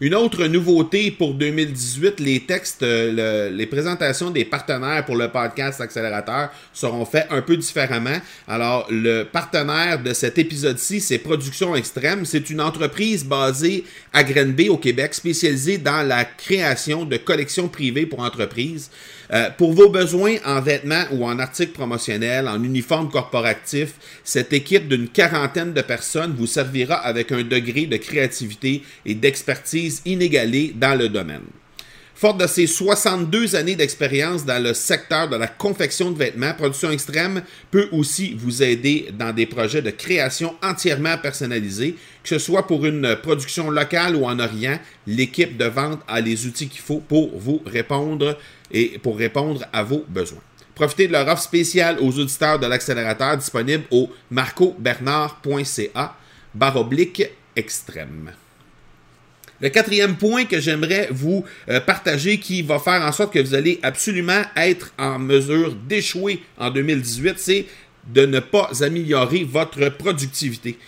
Une 0.02 0.14
autre 0.14 0.46
nouveauté 0.46 1.10
pour 1.10 1.34
2018, 1.34 2.20
les 2.20 2.40
textes, 2.40 2.82
euh, 2.82 3.50
le, 3.50 3.54
les 3.54 3.66
présentations 3.66 4.30
des 4.30 4.46
partenaires 4.46 5.04
pour 5.04 5.14
le 5.14 5.28
podcast 5.28 5.78
Accélérateur 5.78 6.48
seront 6.72 7.04
faits 7.04 7.26
un 7.28 7.42
peu 7.42 7.54
différemment. 7.54 8.16
Alors, 8.48 8.86
le 8.90 9.24
partenaire 9.24 10.02
de 10.02 10.14
cet 10.14 10.38
épisode-ci, 10.38 11.02
c'est 11.02 11.18
Production 11.18 11.76
Extrême. 11.76 12.24
C'est 12.24 12.48
une 12.48 12.62
entreprise 12.62 13.26
basée 13.26 13.84
à 14.14 14.24
Grenby, 14.24 14.70
au 14.70 14.78
Québec, 14.78 15.12
spécialisée 15.12 15.76
dans 15.76 16.00
la 16.00 16.24
création 16.24 17.04
de 17.04 17.18
collections 17.18 17.68
privées 17.68 18.06
pour 18.06 18.20
entreprises. 18.20 18.90
Euh, 19.32 19.50
pour 19.56 19.72
vos 19.72 19.88
besoins 19.88 20.36
en 20.44 20.60
vêtements 20.60 21.04
ou 21.12 21.24
en 21.24 21.38
articles 21.38 21.72
promotionnels, 21.72 22.48
en 22.48 22.62
uniforme 22.62 23.10
corporatif, 23.10 23.94
cette 24.24 24.52
équipe 24.52 24.88
d'une 24.88 25.08
quarantaine 25.08 25.72
de 25.72 25.82
personnes 25.82 26.34
vous 26.36 26.46
servira 26.46 26.96
avec 26.96 27.30
un 27.30 27.42
degré 27.42 27.86
de 27.86 27.96
créativité 27.96 28.82
et 29.06 29.14
d'expertise 29.14 30.02
inégalé 30.04 30.74
dans 30.74 30.98
le 30.98 31.08
domaine. 31.08 31.59
Forte 32.20 32.38
de 32.38 32.46
ses 32.46 32.66
62 32.66 33.56
années 33.56 33.76
d'expérience 33.76 34.44
dans 34.44 34.62
le 34.62 34.74
secteur 34.74 35.30
de 35.30 35.36
la 35.36 35.46
confection 35.46 36.10
de 36.10 36.18
vêtements, 36.18 36.52
Production 36.52 36.90
Extrême 36.90 37.42
peut 37.70 37.88
aussi 37.92 38.34
vous 38.34 38.62
aider 38.62 39.08
dans 39.18 39.32
des 39.32 39.46
projets 39.46 39.80
de 39.80 39.88
création 39.88 40.54
entièrement 40.62 41.16
personnalisés, 41.16 41.96
que 42.22 42.28
ce 42.28 42.38
soit 42.38 42.66
pour 42.66 42.84
une 42.84 43.16
production 43.22 43.70
locale 43.70 44.16
ou 44.16 44.26
en 44.26 44.38
Orient. 44.38 44.78
L'équipe 45.06 45.56
de 45.56 45.64
vente 45.64 46.00
a 46.06 46.20
les 46.20 46.44
outils 46.44 46.68
qu'il 46.68 46.82
faut 46.82 46.98
pour 46.98 47.30
vous 47.38 47.62
répondre 47.64 48.36
et 48.70 48.98
pour 48.98 49.16
répondre 49.16 49.64
à 49.72 49.82
vos 49.82 50.04
besoins. 50.06 50.42
Profitez 50.74 51.06
de 51.06 51.12
leur 51.12 51.26
offre 51.26 51.40
spéciale 51.40 51.96
aux 52.00 52.18
auditeurs 52.18 52.58
de 52.58 52.66
l'accélérateur 52.66 53.38
disponible 53.38 53.84
au 53.90 54.10
marcobernard.ca 54.30 56.16
baroblique 56.54 57.22
extrême. 57.56 58.32
Le 59.60 59.68
quatrième 59.68 60.16
point 60.16 60.46
que 60.46 60.58
j'aimerais 60.58 61.08
vous 61.10 61.44
euh, 61.68 61.80
partager 61.80 62.38
qui 62.38 62.62
va 62.62 62.78
faire 62.78 63.02
en 63.02 63.12
sorte 63.12 63.34
que 63.34 63.38
vous 63.40 63.54
allez 63.54 63.78
absolument 63.82 64.42
être 64.56 64.92
en 64.98 65.18
mesure 65.18 65.74
d'échouer 65.86 66.42
en 66.58 66.70
2018, 66.70 67.34
c'est 67.36 67.66
de 68.12 68.24
ne 68.24 68.40
pas 68.40 68.70
améliorer 68.80 69.44
votre 69.44 69.90
productivité. 69.90 70.78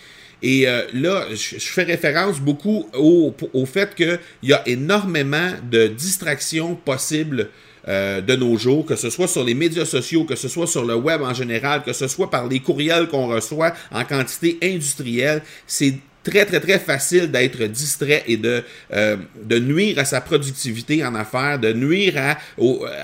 Et 0.40 0.66
euh, 0.66 0.86
là, 0.94 1.26
je, 1.30 1.58
fais 1.58 1.82
référence 1.82 2.40
beaucoup 2.40 2.88
au, 2.94 3.34
au 3.52 3.66
fait 3.66 3.94
qu'il 3.94 4.18
y 4.42 4.54
a 4.54 4.66
énormément 4.66 5.50
de 5.70 5.88
distractions 5.88 6.74
possibles 6.74 7.50
de 7.84 8.36
nos 8.36 8.56
jours, 8.56 8.86
que 8.86 8.94
ce 8.94 9.10
soit 9.10 9.26
sur 9.26 9.42
les 9.42 9.54
médias 9.54 9.84
sociaux, 9.84 10.22
que 10.22 10.36
ce 10.36 10.46
soit 10.46 10.68
sur 10.68 10.84
le 10.84 10.94
web 10.94 11.20
en 11.20 11.34
général, 11.34 11.82
que 11.82 11.92
ce 11.92 12.06
soit 12.06 12.30
par 12.30 12.46
les 12.46 12.60
courriels 12.60 13.08
qu'on 13.08 13.26
reçoit 13.26 13.72
en 13.90 14.04
quantité 14.04 14.56
industrielle. 14.62 15.42
C'est 15.66 15.96
très, 16.22 16.44
très, 16.44 16.60
très 16.60 16.78
facile 16.78 17.30
d'être 17.30 17.62
distrait 17.64 18.24
et 18.26 18.36
de, 18.36 18.62
euh, 18.92 19.16
de 19.42 19.58
nuire 19.58 19.98
à 19.98 20.04
sa 20.04 20.20
productivité 20.20 21.04
en 21.04 21.14
affaires, 21.14 21.58
de 21.58 21.72
nuire 21.72 22.14
à, 22.16 22.38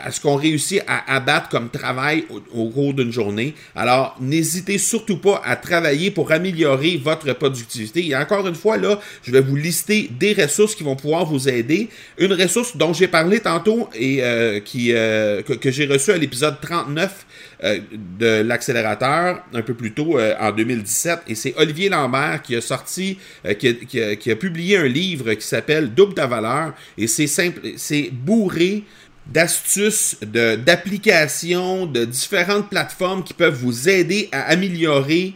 à 0.05 0.11
ce 0.11 0.21
qu'on 0.21 0.37
réussit 0.37 0.83
à 0.87 1.15
abattre 1.15 1.49
comme 1.49 1.71
travail 1.71 2.25
au, 2.55 2.69
cours 2.69 2.95
d'une 2.95 3.13
journée. 3.13 3.55
Alors, 3.75 4.17
n'hésitez 4.21 4.79
surtout 4.79 5.19
pas 5.19 5.41
à 5.45 5.57
travailler 5.57 6.11
pour 6.11 6.31
améliorer 6.33 7.01
votre 7.03 7.33
productivité. 7.33 8.07
Et 8.07 8.17
encore 8.17 8.47
une 8.47 8.55
fois, 8.55 8.77
là, 8.77 9.01
je 9.23 9.33
vais 9.33 9.41
vous 9.41 9.57
lister 9.57 10.11
des 10.19 10.33
ressources 10.35 10.75
qui 10.75 10.85
vont 10.85 10.97
pouvoir 10.97 11.25
vous 11.25 11.49
aider. 11.49 11.89
Une 12.19 12.33
ressource 12.33 12.77
dont 12.77 12.93
j'ai 12.93 13.09
parlé 13.09 13.41
tantôt 13.41 13.89
et 13.95 14.23
euh, 14.23 14.61
qui, 14.61 14.93
euh, 14.93 15.43
que, 15.43 15.55
que 15.55 15.71
j'ai 15.71 15.87
reçue 15.87 16.13
à 16.13 16.17
l'épisode 16.17 16.57
39 16.61 17.11
euh, 17.11 17.48
de 17.61 18.43
l'accélérateur 18.43 19.43
un 19.53 19.63
peu 19.63 19.75
plus 19.75 19.93
tôt 19.93 20.19
euh, 20.19 20.35
en 20.39 20.53
2017. 20.53 21.21
Et 21.27 21.35
c'est 21.35 21.55
Olivier 21.57 21.89
Lambert 21.89 22.41
qui 22.43 22.55
a 22.55 22.61
sorti, 22.61 23.19
euh, 23.45 23.55
qui, 23.55 24.31
a, 24.31 24.37
publié 24.37 24.79
un 24.79 24.87
livre 24.87 25.35
qui 25.35 25.47
s'appelle 25.47 25.93
Double 25.93 26.15
ta 26.15 26.27
valeur. 26.27 26.75
Et 26.97 27.09
c'est 27.09 27.27
simple, 27.27 27.61
c'est 27.77 28.11
bourré 28.13 28.85
d'astuces, 29.27 30.17
d'applications, 30.23 31.87
de, 31.87 32.05
différentes 32.05 32.71
plateformes 32.71 33.25
qui 33.25 33.35
peuvent 33.35 33.59
vous 33.61 33.89
aider 33.89 34.29
à 34.33 34.43
améliorer 34.51 35.35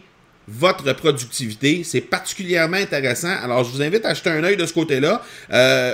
votre 0.48 0.92
productivité. 0.94 1.82
C'est 1.84 2.00
particulièrement 2.00 2.78
intéressant. 2.78 3.34
Alors, 3.42 3.64
je 3.64 3.70
vous 3.70 3.82
invite 3.82 4.06
à 4.06 4.14
jeter 4.14 4.30
un 4.30 4.42
œil 4.44 4.56
de 4.56 4.64
ce 4.64 4.72
côté-là. 4.72 5.22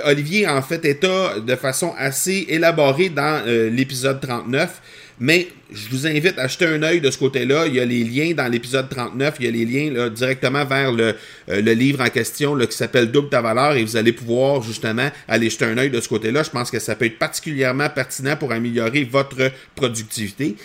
Olivier 0.05 0.47
en 0.47 0.61
fait 0.61 0.85
état 0.85 1.39
de 1.39 1.55
façon 1.55 1.93
assez 1.97 2.45
élaborée 2.49 3.09
dans 3.09 3.43
l'épisode 3.45 4.21
39. 4.21 4.81
Mais 5.19 5.49
je 5.71 5.89
vous 5.89 6.07
invite 6.07 6.39
à 6.39 6.47
jeter 6.47 6.65
un 6.65 6.81
œil 6.81 7.01
de 7.01 7.11
ce 7.11 7.17
côté-là. 7.17 7.67
Il 7.67 7.75
y 7.75 7.79
a 7.79 7.85
les 7.85 8.03
liens 8.05 8.33
dans 8.33 8.47
l'épisode 8.47 8.89
39. 8.89 9.35
Il 9.39 9.45
y 9.45 9.47
a 9.49 9.51
les 9.51 9.65
liens 9.65 10.09
directement 10.09 10.63
vers 10.63 10.93
le, 10.93 11.15
euh, 11.49 11.61
le, 11.61 11.73
livre 11.73 12.01
en 12.01 12.09
question 12.09 12.57
qui 12.57 12.77
s'appelle 12.77 13.11
Double 13.11 13.29
ta 13.29 13.41
valeur 13.41 13.73
et 13.73 13.83
vous 13.83 13.97
allez 13.97 14.13
pouvoir 14.13 14.63
justement 14.63 15.09
aller 15.27 15.49
jeter 15.49 15.65
un 15.65 15.77
œil 15.77 15.89
de 15.89 15.99
ce 15.99 16.07
côté-là. 16.07 16.43
Je 16.43 16.49
pense 16.49 16.71
que 16.71 16.79
ça 16.79 16.95
peut 16.95 17.05
être 17.05 17.19
particulièrement 17.19 17.89
pertinent 17.89 18.37
pour 18.37 18.53
améliorer 18.53 19.03
votre 19.03 19.51
productivité. 19.75 20.55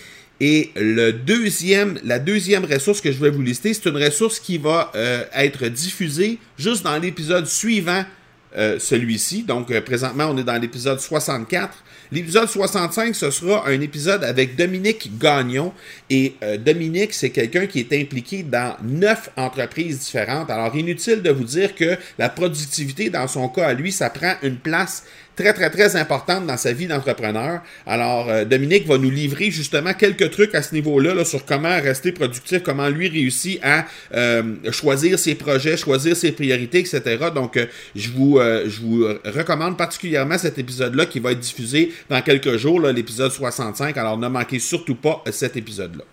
Et 0.41 0.71
le 0.77 1.13
deuxième, 1.13 1.99
la 2.05 2.21
deuxième 2.21 2.65
ressource 2.65 3.01
que 3.01 3.11
je 3.11 3.19
vais 3.19 3.31
vous 3.31 3.43
lister, 3.43 3.75
c'est 3.75 3.89
une 3.89 4.03
ressource 4.03 4.39
qui 4.39 4.59
va 4.59 4.93
euh, 4.95 5.25
être 5.35 5.67
diffusée 5.67 6.39
juste 6.59 6.85
dans 6.85 6.99
l'épisode 6.99 7.47
suivant 7.47 8.05
euh, 8.57 8.79
celui-ci. 8.79 9.43
Donc, 9.43 9.77
présentement, 9.81 10.27
on 10.31 10.39
est 10.39 10.45
dans 10.45 10.61
l'épisode 10.61 11.01
64. 11.01 11.85
L'épisode 12.15 12.49
65, 12.49 13.13
ce 13.13 13.29
sera 13.33 13.67
un 13.67 13.81
épisode 13.81 14.23
avec 14.23 14.55
Dominique 14.55 15.19
Gagnon. 15.19 15.73
Et 16.09 16.37
euh, 16.45 16.57
Dominique, 16.57 17.13
c'est 17.13 17.31
quelqu'un 17.31 17.67
qui 17.67 17.81
est 17.81 17.93
impliqué 17.93 18.45
dans 18.45 18.77
neuf 18.85 19.31
entreprises 19.37 19.99
différentes. 19.99 20.49
Alors, 20.49 20.77
inutile 20.77 21.23
de 21.23 21.31
vous 21.31 21.43
dire 21.43 21.75
que 21.75 21.97
la 22.17 22.29
productivité, 22.29 23.11
dans 23.11 23.27
son 23.27 23.49
cas 23.49 23.67
à 23.67 23.75
lui, 23.75 23.91
ça 23.91 24.11
prend 24.11 24.35
une 24.45 24.59
place 24.59 25.03
très, 25.37 25.53
très, 25.53 25.71
très 25.71 25.97
importante 25.97 26.47
dans 26.47 26.57
sa 26.57 26.73
vie 26.73 26.87
d'entrepreneur. 26.87 27.61
Alors, 27.87 28.29
euh, 28.29 28.45
Dominique 28.45 28.87
va 28.87 28.99
nous 28.99 29.11
livrer 29.11 29.51
justement 29.51 29.93
quelques 29.95 30.31
trucs 30.31 30.55
à 30.55 30.63
ce 30.63 30.75
niveau-là 30.75 31.25
sur 31.25 31.45
comment 31.45 31.81
rester 31.81 32.13
productif, 32.13 32.63
comment 32.63 32.89
lui 32.89 33.09
réussit 33.09 33.59
à 33.63 33.87
euh, 34.15 34.43
choisir 34.71 35.19
ses 35.19 35.35
projets, 35.35 35.77
choisir 35.77 36.17
ses 36.17 36.33
priorités, 36.33 36.81
etc. 36.81 37.03
Donc, 37.35 37.57
euh, 37.57 37.67
je, 37.95 38.11
vous, 38.11 38.41
je 38.41 38.81
vous 38.81 39.07
recommande 39.25 39.77
particulièrement 39.77 40.39
cet 40.39 40.59
épisode-là 40.59 41.07
qui 41.07 41.21
va 41.21 41.33
être 41.33 41.41
diffusé 41.41 41.93
dans 42.09 42.21
quelques 42.23 42.57
jours, 42.57 42.81
l'épisode 42.81 43.33
65. 43.33 43.97
Alors, 43.97 44.19
ne 44.19 44.29
manquez 44.29 44.59
surtout 44.59 44.97
pas 44.97 45.23
cet 45.31 45.57
épisode-là. 45.57 46.05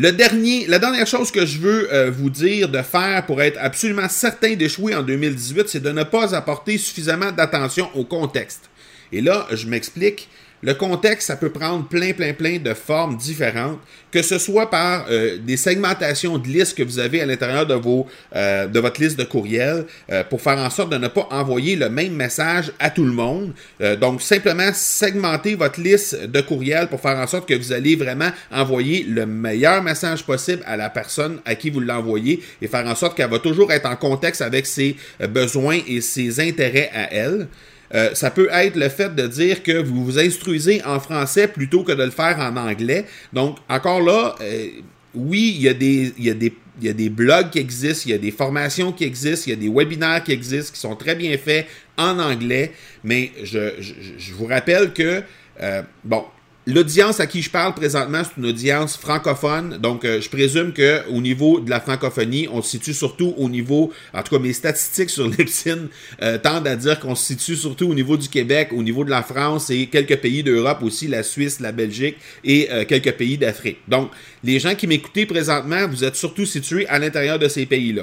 La 0.00 0.12
dernière 0.12 1.08
chose 1.08 1.32
que 1.32 1.44
je 1.44 1.58
veux 1.58 1.92
euh, 1.92 2.08
vous 2.08 2.30
dire 2.30 2.68
de 2.68 2.80
faire 2.82 3.26
pour 3.26 3.42
être 3.42 3.58
absolument 3.60 4.08
certain 4.08 4.54
d'échouer 4.54 4.94
en 4.94 5.02
2018, 5.02 5.68
c'est 5.68 5.82
de 5.82 5.90
ne 5.90 6.04
pas 6.04 6.36
apporter 6.36 6.78
suffisamment 6.78 7.32
d'attention 7.32 7.90
au 7.96 8.04
contexte. 8.04 8.70
Et 9.10 9.20
là, 9.20 9.48
je 9.50 9.66
m'explique. 9.66 10.28
Le 10.60 10.74
contexte, 10.74 11.28
ça 11.28 11.36
peut 11.36 11.50
prendre 11.50 11.86
plein, 11.86 12.12
plein, 12.12 12.32
plein 12.32 12.58
de 12.58 12.74
formes 12.74 13.16
différentes, 13.16 13.78
que 14.10 14.22
ce 14.22 14.38
soit 14.38 14.68
par 14.68 15.06
euh, 15.08 15.38
des 15.38 15.56
segmentations 15.56 16.36
de 16.36 16.48
listes 16.48 16.76
que 16.76 16.82
vous 16.82 16.98
avez 16.98 17.20
à 17.20 17.26
l'intérieur 17.26 17.64
de, 17.64 17.78
euh, 18.34 18.66
de 18.66 18.80
votre 18.80 19.00
liste 19.00 19.16
de 19.16 19.24
courriels 19.24 19.86
euh, 20.10 20.24
pour 20.24 20.42
faire 20.42 20.58
en 20.58 20.68
sorte 20.70 20.90
de 20.90 20.98
ne 20.98 21.06
pas 21.06 21.28
envoyer 21.30 21.76
le 21.76 21.88
même 21.88 22.12
message 22.12 22.72
à 22.80 22.90
tout 22.90 23.04
le 23.04 23.12
monde. 23.12 23.52
donc, 24.00 24.20
simplement 24.20 24.70
segmenter 24.72 25.54
votre 25.54 25.80
liste 25.80 26.26
de 26.26 26.40
courriels 26.40 26.88
pour 26.88 27.00
faire 27.00 27.16
en 27.16 27.26
sorte 27.26 27.48
que 27.48 27.54
vous 27.54 27.72
allez 27.72 27.94
vraiment 27.94 28.30
envoyer 28.50 29.04
le 29.04 29.26
meilleur 29.26 29.82
message 29.82 30.24
possible 30.24 30.62
à 30.66 30.76
la 30.76 30.90
personne 30.90 31.40
à 31.44 31.54
qui 31.54 31.70
vous 31.70 31.80
l'envoyez 31.80 32.42
et 32.60 32.66
faire 32.66 32.86
en 32.86 32.94
sorte 32.94 33.16
qu'elle 33.16 33.30
va 33.30 33.38
toujours 33.38 33.70
être 33.70 33.86
en 33.86 33.96
contexte 33.96 34.42
avec 34.42 34.66
ses 34.66 34.96
besoins 35.28 35.78
et 35.86 36.00
ses 36.00 36.40
intérêts 36.40 36.90
à 36.92 37.12
elle. 37.12 37.48
Euh, 37.94 38.10
ça 38.14 38.30
peut 38.30 38.48
être 38.52 38.76
le 38.76 38.88
fait 38.88 39.14
de 39.14 39.26
dire 39.26 39.62
que 39.62 39.82
vous 39.82 40.04
vous 40.04 40.18
instruisez 40.18 40.84
en 40.84 41.00
français 41.00 41.48
plutôt 41.48 41.82
que 41.84 41.92
de 41.92 42.02
le 42.02 42.10
faire 42.10 42.38
en 42.38 42.56
anglais. 42.56 43.06
Donc, 43.32 43.58
encore 43.68 44.00
là, 44.00 44.34
euh, 44.40 44.68
oui, 45.14 45.54
il 45.56 45.62
y, 45.62 45.68
a 45.68 45.74
des, 45.74 46.12
y 46.18 46.52
y 46.80 46.88
a 46.88 46.92
des 46.92 47.08
blogs 47.08 47.50
qui 47.50 47.58
existent, 47.58 48.04
il 48.06 48.12
y 48.12 48.14
a 48.14 48.18
des 48.18 48.30
formations 48.30 48.92
qui 48.92 49.04
existent, 49.04 49.44
il 49.46 49.50
y 49.50 49.52
a 49.52 49.56
des 49.56 49.68
webinaires 49.68 50.22
qui 50.22 50.32
existent, 50.32 50.72
qui 50.72 50.80
sont 50.80 50.96
très 50.96 51.14
bien 51.14 51.36
faits 51.38 51.66
en 51.96 52.18
anglais, 52.18 52.72
mais 53.02 53.32
je 53.42 54.32
vous 54.34 54.46
rappelle 54.46 54.92
que, 54.92 55.22
euh, 55.60 55.82
bon, 56.04 56.24
L'audience 56.70 57.18
à 57.18 57.26
qui 57.26 57.40
je 57.40 57.48
parle 57.48 57.72
présentement, 57.72 58.20
c'est 58.22 58.38
une 58.38 58.44
audience 58.44 58.98
francophone. 58.98 59.78
Donc, 59.78 60.04
euh, 60.04 60.20
je 60.20 60.28
présume 60.28 60.74
qu'au 60.74 61.18
niveau 61.22 61.60
de 61.60 61.70
la 61.70 61.80
francophonie, 61.80 62.46
on 62.52 62.60
se 62.60 62.72
situe 62.72 62.92
surtout 62.92 63.32
au 63.38 63.48
niveau, 63.48 63.90
en 64.12 64.22
tout 64.22 64.36
cas, 64.36 64.42
mes 64.42 64.52
statistiques 64.52 65.08
sur 65.08 65.26
l'Epsine 65.38 65.88
euh, 66.20 66.36
tendent 66.36 66.68
à 66.68 66.76
dire 66.76 67.00
qu'on 67.00 67.14
se 67.14 67.24
situe 67.24 67.56
surtout 67.56 67.88
au 67.88 67.94
niveau 67.94 68.18
du 68.18 68.28
Québec, 68.28 68.68
au 68.72 68.82
niveau 68.82 69.02
de 69.02 69.08
la 69.08 69.22
France 69.22 69.70
et 69.70 69.86
quelques 69.86 70.18
pays 70.18 70.42
d'Europe 70.42 70.82
aussi, 70.82 71.08
la 71.08 71.22
Suisse, 71.22 71.58
la 71.60 71.72
Belgique 71.72 72.18
et 72.44 72.70
euh, 72.70 72.84
quelques 72.84 73.12
pays 73.12 73.38
d'Afrique. 73.38 73.78
Donc, 73.88 74.10
les 74.44 74.60
gens 74.60 74.74
qui 74.74 74.86
m'écoutent 74.86 75.26
présentement, 75.26 75.88
vous 75.88 76.04
êtes 76.04 76.16
surtout 76.16 76.44
situés 76.44 76.86
à 76.88 76.98
l'intérieur 76.98 77.38
de 77.38 77.48
ces 77.48 77.64
pays-là 77.64 78.02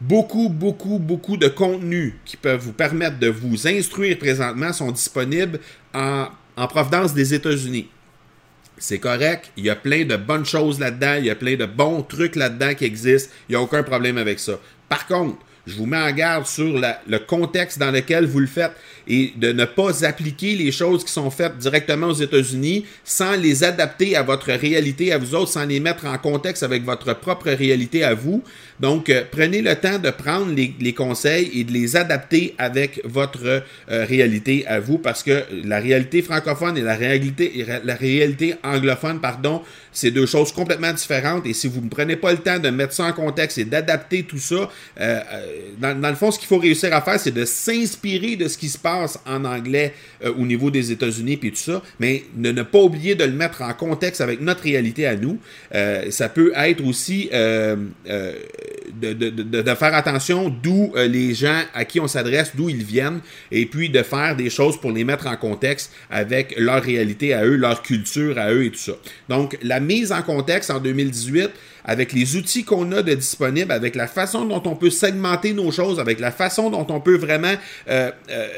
beaucoup, 0.00 0.48
beaucoup, 0.48 0.98
beaucoup 0.98 1.36
de 1.36 1.48
contenus 1.48 2.14
qui 2.24 2.36
peuvent 2.36 2.60
vous 2.60 2.72
permettre 2.72 3.18
de 3.18 3.28
vous 3.28 3.66
instruire 3.66 4.16
présentement 4.18 4.72
sont 4.72 4.92
disponibles 4.92 5.58
en 5.92 6.28
en 6.58 6.66
provenance 6.66 7.14
des 7.14 7.34
États-Unis. 7.34 7.88
C'est 8.76 8.98
correct, 8.98 9.50
il 9.56 9.64
y 9.64 9.70
a 9.70 9.76
plein 9.76 10.04
de 10.04 10.16
bonnes 10.16 10.44
choses 10.44 10.78
là-dedans, 10.78 11.16
il 11.18 11.26
y 11.26 11.30
a 11.30 11.34
plein 11.34 11.56
de 11.56 11.66
bons 11.66 12.02
trucs 12.02 12.36
là-dedans 12.36 12.74
qui 12.74 12.84
existent, 12.84 13.32
il 13.48 13.52
n'y 13.52 13.56
a 13.56 13.60
aucun 13.60 13.82
problème 13.82 14.18
avec 14.18 14.38
ça. 14.38 14.58
Par 14.88 15.06
contre, 15.06 15.38
je 15.66 15.74
vous 15.76 15.86
mets 15.86 15.98
en 15.98 16.12
garde 16.12 16.46
sur 16.46 16.80
le 16.80 17.18
contexte 17.18 17.78
dans 17.78 17.90
lequel 17.90 18.26
vous 18.26 18.40
le 18.40 18.46
faites 18.46 18.72
et 19.08 19.32
de 19.36 19.52
ne 19.52 19.64
pas 19.64 20.04
appliquer 20.04 20.54
les 20.54 20.70
choses 20.70 21.02
qui 21.04 21.12
sont 21.12 21.30
faites 21.30 21.56
directement 21.56 22.08
aux 22.08 22.14
États-Unis 22.14 22.84
sans 23.04 23.36
les 23.36 23.64
adapter 23.64 24.16
à 24.16 24.22
votre 24.22 24.52
réalité 24.52 25.12
à 25.12 25.18
vous 25.18 25.34
autres, 25.34 25.50
sans 25.52 25.64
les 25.64 25.80
mettre 25.80 26.04
en 26.04 26.18
contexte 26.18 26.62
avec 26.62 26.84
votre 26.84 27.14
propre 27.14 27.50
réalité 27.50 28.04
à 28.04 28.14
vous. 28.14 28.42
Donc, 28.80 29.08
euh, 29.08 29.24
prenez 29.28 29.62
le 29.62 29.74
temps 29.74 29.98
de 29.98 30.10
prendre 30.10 30.54
les, 30.54 30.92
conseils 30.92 31.50
et 31.54 31.64
de 31.64 31.72
les 31.72 31.96
adapter 31.96 32.54
avec 32.58 33.00
votre 33.04 33.44
euh, 33.44 33.60
réalité 33.88 34.66
à 34.66 34.78
vous 34.78 34.98
parce 34.98 35.22
que 35.22 35.42
la 35.64 35.80
réalité 35.80 36.22
francophone 36.22 36.76
et 36.76 36.82
la 36.82 36.94
réalité, 36.94 37.66
la 37.82 37.94
réalité 37.94 38.54
anglophone, 38.62 39.20
pardon, 39.20 39.62
c'est 39.90 40.10
deux 40.10 40.26
choses 40.26 40.52
complètement 40.52 40.92
différentes. 40.92 41.46
Et 41.46 41.54
si 41.54 41.66
vous 41.66 41.80
ne 41.80 41.88
prenez 41.88 42.16
pas 42.16 42.30
le 42.30 42.38
temps 42.38 42.58
de 42.58 42.68
mettre 42.68 42.92
ça 42.92 43.04
en 43.04 43.12
contexte 43.12 43.58
et 43.58 43.64
d'adapter 43.64 44.22
tout 44.22 44.38
ça, 44.38 44.70
euh, 45.00 45.20
dans, 45.78 46.00
dans, 46.00 46.10
le 46.10 46.14
fond, 46.14 46.30
ce 46.30 46.38
qu'il 46.38 46.46
faut 46.46 46.58
réussir 46.58 46.94
à 46.94 47.00
faire, 47.00 47.18
c'est 47.18 47.34
de 47.34 47.44
s'inspirer 47.44 48.36
de 48.36 48.46
ce 48.46 48.56
qui 48.58 48.68
se 48.68 48.78
passe 48.78 48.97
en 49.26 49.44
anglais 49.44 49.94
euh, 50.24 50.32
au 50.38 50.44
niveau 50.44 50.70
des 50.70 50.92
États-Unis 50.92 51.36
puis 51.36 51.50
tout 51.50 51.56
ça, 51.56 51.82
mais 51.98 52.24
de 52.34 52.52
ne 52.52 52.62
pas 52.62 52.80
oublier 52.80 53.14
de 53.14 53.24
le 53.24 53.32
mettre 53.32 53.62
en 53.62 53.72
contexte 53.72 54.20
avec 54.20 54.40
notre 54.40 54.62
réalité 54.62 55.06
à 55.06 55.16
nous. 55.16 55.38
Euh, 55.74 56.10
ça 56.10 56.28
peut 56.28 56.52
être 56.54 56.84
aussi 56.84 57.28
euh, 57.32 57.76
de, 58.06 59.12
de, 59.12 59.30
de, 59.30 59.74
faire 59.74 59.94
attention 59.94 60.48
d'où 60.48 60.92
les 60.96 61.34
gens 61.34 61.62
à 61.74 61.84
qui 61.84 62.00
on 62.00 62.08
s'adresse, 62.08 62.52
d'où 62.54 62.68
ils 62.68 62.82
viennent, 62.82 63.20
et 63.50 63.66
puis 63.66 63.88
de 63.88 64.02
faire 64.02 64.34
des 64.36 64.50
choses 64.50 64.80
pour 64.80 64.92
les 64.92 65.04
mettre 65.04 65.26
en 65.26 65.36
contexte 65.36 65.92
avec 66.10 66.54
leur 66.58 66.82
réalité 66.82 67.34
à 67.34 67.44
eux, 67.44 67.56
leur 67.56 67.82
culture 67.82 68.38
à 68.38 68.52
eux 68.52 68.64
et 68.64 68.70
tout 68.70 68.78
ça. 68.78 68.92
Donc, 69.28 69.58
la 69.62 69.80
mise 69.80 70.12
en 70.12 70.22
contexte 70.22 70.70
en 70.70 70.80
2018, 70.80 71.50
avec 71.84 72.12
les 72.12 72.36
outils 72.36 72.64
qu'on 72.64 72.92
a 72.92 73.02
de 73.02 73.14
disponibles, 73.14 73.72
avec 73.72 73.94
la 73.94 74.06
façon 74.06 74.44
dont 74.44 74.62
on 74.64 74.76
peut 74.76 74.90
segmenter 74.90 75.52
nos 75.52 75.70
choses, 75.70 76.00
avec 76.00 76.20
la 76.20 76.30
façon 76.30 76.70
dont 76.70 76.86
on 76.88 77.00
peut 77.00 77.16
vraiment 77.16 77.54
euh, 77.88 78.10
euh, 78.30 78.48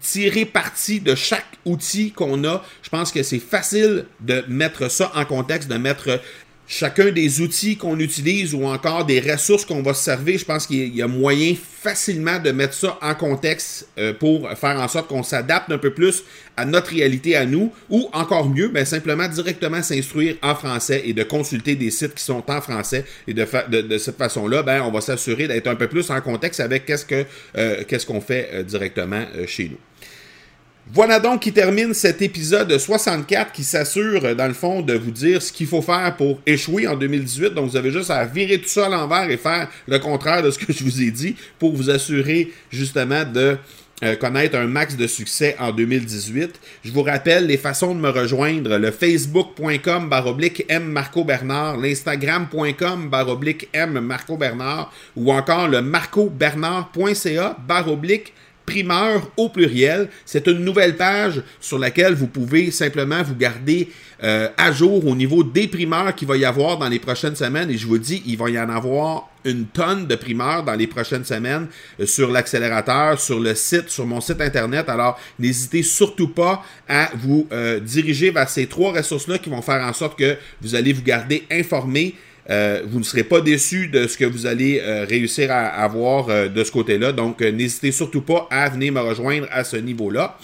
tirer 0.00 0.44
parti 0.44 1.00
de 1.00 1.14
chaque 1.14 1.46
outil 1.64 2.12
qu'on 2.12 2.44
a, 2.44 2.64
je 2.82 2.88
pense 2.88 3.12
que 3.12 3.22
c'est 3.22 3.38
facile 3.38 4.06
de 4.20 4.44
mettre 4.48 4.90
ça 4.90 5.12
en 5.14 5.24
contexte, 5.24 5.68
de 5.68 5.76
mettre 5.76 6.20
chacun 6.68 7.10
des 7.10 7.40
outils 7.40 7.76
qu'on 7.78 7.98
utilise 7.98 8.54
ou 8.54 8.64
encore 8.64 9.06
des 9.06 9.20
ressources 9.20 9.64
qu'on 9.64 9.82
va 9.82 9.94
se 9.94 10.04
servir, 10.04 10.38
je 10.38 10.44
pense 10.44 10.66
qu'il 10.66 10.94
y 10.94 11.00
a 11.00 11.08
moyen 11.08 11.54
facilement 11.80 12.38
de 12.38 12.50
mettre 12.50 12.74
ça 12.74 12.98
en 13.00 13.14
contexte 13.14 13.88
euh, 13.98 14.12
pour 14.12 14.50
faire 14.50 14.78
en 14.78 14.86
sorte 14.86 15.08
qu'on 15.08 15.22
s'adapte 15.22 15.72
un 15.72 15.78
peu 15.78 15.94
plus 15.94 16.24
à 16.56 16.66
notre 16.66 16.90
réalité 16.90 17.36
à 17.36 17.46
nous 17.46 17.72
ou 17.88 18.10
encore 18.12 18.50
mieux, 18.50 18.68
ben, 18.68 18.84
simplement 18.84 19.26
directement 19.26 19.82
s'instruire 19.82 20.36
en 20.42 20.54
français 20.54 21.02
et 21.06 21.14
de 21.14 21.22
consulter 21.22 21.74
des 21.74 21.90
sites 21.90 22.14
qui 22.14 22.24
sont 22.24 22.44
en 22.48 22.60
français 22.60 23.04
et 23.26 23.32
de, 23.32 23.46
de, 23.80 23.98
cette 23.98 24.18
façon-là, 24.18 24.62
ben, 24.62 24.82
on 24.82 24.90
va 24.90 25.00
s'assurer 25.00 25.48
d'être 25.48 25.68
un 25.68 25.76
peu 25.76 25.88
plus 25.88 26.10
en 26.10 26.20
contexte 26.20 26.60
avec 26.60 26.84
qu'est-ce 26.84 27.06
que 27.06 27.24
euh, 27.56 27.82
qu'est-ce 27.88 28.04
qu'on 28.04 28.20
fait 28.20 28.50
euh, 28.52 28.62
directement 28.62 29.24
chez 29.46 29.70
nous. 29.70 29.78
Voilà 30.90 31.20
donc 31.20 31.42
qui 31.42 31.52
termine 31.52 31.92
cet 31.92 32.22
épisode 32.22 32.78
64 32.78 33.52
qui 33.52 33.62
s'assure, 33.62 34.34
dans 34.34 34.46
le 34.46 34.54
fond, 34.54 34.80
de 34.80 34.94
vous 34.94 35.10
dire 35.10 35.42
ce 35.42 35.52
qu'il 35.52 35.66
faut 35.66 35.82
faire 35.82 36.16
pour 36.16 36.40
échouer 36.46 36.86
en 36.88 36.96
2018. 36.96 37.50
Donc, 37.50 37.70
vous 37.70 37.76
avez 37.76 37.90
juste 37.90 38.10
à 38.10 38.24
virer 38.24 38.58
tout 38.58 38.68
ça 38.68 38.86
à 38.86 38.88
l'envers 38.88 39.30
et 39.30 39.36
faire 39.36 39.68
le 39.86 39.98
contraire 39.98 40.42
de 40.42 40.50
ce 40.50 40.58
que 40.58 40.72
je 40.72 40.82
vous 40.82 41.02
ai 41.02 41.10
dit 41.10 41.36
pour 41.58 41.76
vous 41.76 41.90
assurer 41.90 42.50
justement 42.70 43.24
de 43.24 43.58
euh, 44.02 44.16
connaître 44.16 44.56
un 44.56 44.66
max 44.66 44.96
de 44.96 45.06
succès 45.06 45.56
en 45.58 45.72
2018. 45.72 46.58
Je 46.84 46.92
vous 46.92 47.02
rappelle 47.02 47.46
les 47.46 47.58
façons 47.58 47.94
de 47.94 48.00
me 48.00 48.08
rejoindre, 48.08 48.78
le 48.78 48.90
facebook.com 48.90 50.08
baroblique 50.08 50.64
M 50.68 50.84
Marco 50.84 51.22
Bernard, 51.24 51.76
l'instagram.com 51.76 53.10
baroblique 53.10 53.68
M 53.74 53.98
Marco 53.98 54.36
Bernard 54.36 54.92
ou 55.16 55.32
encore 55.32 55.68
le 55.68 55.82
marcobernard.ca 55.82 57.56
baroblique 57.66 58.32
primeur 58.68 59.30
au 59.38 59.48
pluriel. 59.48 60.10
C'est 60.26 60.46
une 60.46 60.62
nouvelle 60.62 60.96
page 60.96 61.42
sur 61.58 61.78
laquelle 61.78 62.12
vous 62.12 62.26
pouvez 62.26 62.70
simplement 62.70 63.22
vous 63.22 63.34
garder 63.34 63.88
euh, 64.22 64.48
à 64.58 64.72
jour 64.72 65.06
au 65.06 65.14
niveau 65.14 65.42
des 65.42 65.68
primeurs 65.68 66.14
qu'il 66.14 66.28
va 66.28 66.36
y 66.36 66.44
avoir 66.44 66.76
dans 66.76 66.88
les 66.88 66.98
prochaines 66.98 67.34
semaines. 67.34 67.70
Et 67.70 67.78
je 67.78 67.86
vous 67.86 67.96
dis, 67.96 68.22
il 68.26 68.36
va 68.36 68.50
y 68.50 68.60
en 68.60 68.68
avoir 68.68 69.30
une 69.44 69.64
tonne 69.66 70.06
de 70.06 70.16
primeurs 70.16 70.64
dans 70.64 70.74
les 70.74 70.86
prochaines 70.86 71.24
semaines 71.24 71.68
euh, 71.98 72.04
sur 72.04 72.30
l'accélérateur, 72.30 73.18
sur 73.18 73.40
le 73.40 73.54
site, 73.54 73.88
sur 73.88 74.06
mon 74.06 74.20
site 74.20 74.42
internet. 74.42 74.90
Alors, 74.90 75.18
n'hésitez 75.38 75.82
surtout 75.82 76.28
pas 76.28 76.62
à 76.88 77.10
vous 77.14 77.46
euh, 77.52 77.80
diriger 77.80 78.30
vers 78.30 78.50
ces 78.50 78.66
trois 78.66 78.92
ressources-là 78.92 79.38
qui 79.38 79.48
vont 79.48 79.62
faire 79.62 79.82
en 79.82 79.94
sorte 79.94 80.18
que 80.18 80.36
vous 80.60 80.74
allez 80.74 80.92
vous 80.92 81.02
garder 81.02 81.46
informé 81.50 82.14
euh, 82.50 82.82
vous 82.86 82.98
ne 82.98 83.04
serez 83.04 83.24
pas 83.24 83.40
déçu 83.40 83.88
de 83.88 84.06
ce 84.06 84.16
que 84.16 84.24
vous 84.24 84.46
allez 84.46 84.80
euh, 84.82 85.04
réussir 85.04 85.50
à 85.50 85.66
avoir 85.66 86.30
euh, 86.30 86.48
de 86.48 86.64
ce 86.64 86.72
côté-là. 86.72 87.12
Donc, 87.12 87.40
n'hésitez 87.40 87.92
surtout 87.92 88.22
pas 88.22 88.46
à 88.50 88.68
venir 88.70 88.92
me 88.92 89.00
rejoindre 89.00 89.46
à 89.50 89.64
ce 89.64 89.76
niveau-là. 89.76 90.38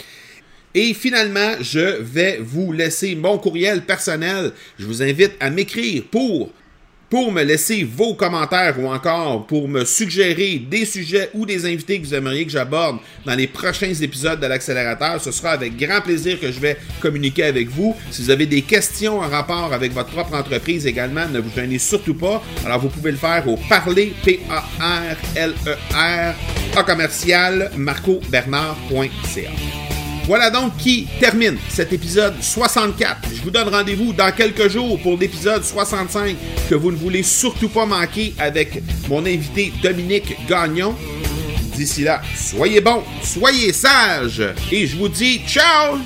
Et 0.74 0.92
finalement, 0.92 1.54
je 1.60 2.02
vais 2.02 2.38
vous 2.42 2.72
laisser 2.72 3.14
mon 3.14 3.38
courriel 3.38 3.82
personnel. 3.82 4.52
Je 4.78 4.86
vous 4.86 5.02
invite 5.02 5.32
à 5.40 5.48
m'écrire 5.48 6.02
pour 6.10 6.50
pour 7.14 7.30
me 7.30 7.44
laisser 7.44 7.84
vos 7.84 8.14
commentaires 8.14 8.74
ou 8.80 8.88
encore 8.88 9.46
pour 9.46 9.68
me 9.68 9.84
suggérer 9.84 10.58
des 10.58 10.84
sujets 10.84 11.30
ou 11.32 11.46
des 11.46 11.64
invités 11.64 12.00
que 12.00 12.06
vous 12.08 12.14
aimeriez 12.16 12.44
que 12.44 12.50
j'aborde 12.50 12.98
dans 13.24 13.36
les 13.36 13.46
prochains 13.46 13.94
épisodes 13.94 14.40
de 14.40 14.46
l'accélérateur. 14.48 15.20
Ce 15.20 15.30
sera 15.30 15.50
avec 15.50 15.76
grand 15.76 16.00
plaisir 16.00 16.40
que 16.40 16.50
je 16.50 16.58
vais 16.58 16.76
communiquer 17.00 17.44
avec 17.44 17.68
vous. 17.68 17.94
Si 18.10 18.22
vous 18.22 18.30
avez 18.30 18.46
des 18.46 18.62
questions 18.62 19.20
en 19.20 19.28
rapport 19.28 19.72
avec 19.72 19.92
votre 19.92 20.10
propre 20.10 20.34
entreprise 20.34 20.88
également, 20.88 21.28
ne 21.28 21.38
vous 21.38 21.50
gênez 21.54 21.78
surtout 21.78 22.14
pas. 22.14 22.42
Alors 22.66 22.80
vous 22.80 22.88
pouvez 22.88 23.12
le 23.12 23.16
faire 23.16 23.46
au 23.46 23.56
parler, 23.68 24.12
P-A-R-L-E-R, 24.24 26.34
A 26.76 26.82
commercial, 26.82 27.70
marcobernard.ca. 27.76 29.93
Voilà 30.26 30.50
donc 30.50 30.76
qui 30.78 31.06
termine 31.20 31.58
cet 31.68 31.92
épisode 31.92 32.34
64. 32.40 33.28
Je 33.34 33.42
vous 33.42 33.50
donne 33.50 33.68
rendez-vous 33.68 34.14
dans 34.14 34.32
quelques 34.34 34.68
jours 34.68 34.98
pour 35.00 35.18
l'épisode 35.18 35.62
65 35.62 36.34
que 36.70 36.74
vous 36.74 36.90
ne 36.90 36.96
voulez 36.96 37.22
surtout 37.22 37.68
pas 37.68 37.84
manquer 37.84 38.32
avec 38.38 38.82
mon 39.08 39.20
invité 39.26 39.70
Dominique 39.82 40.34
Gagnon. 40.48 40.94
D'ici 41.76 42.04
là, 42.04 42.22
soyez 42.36 42.80
bons, 42.80 43.02
soyez 43.22 43.72
sages 43.72 44.42
et 44.72 44.86
je 44.86 44.96
vous 44.96 45.08
dis 45.08 45.40
ciao 45.46 45.98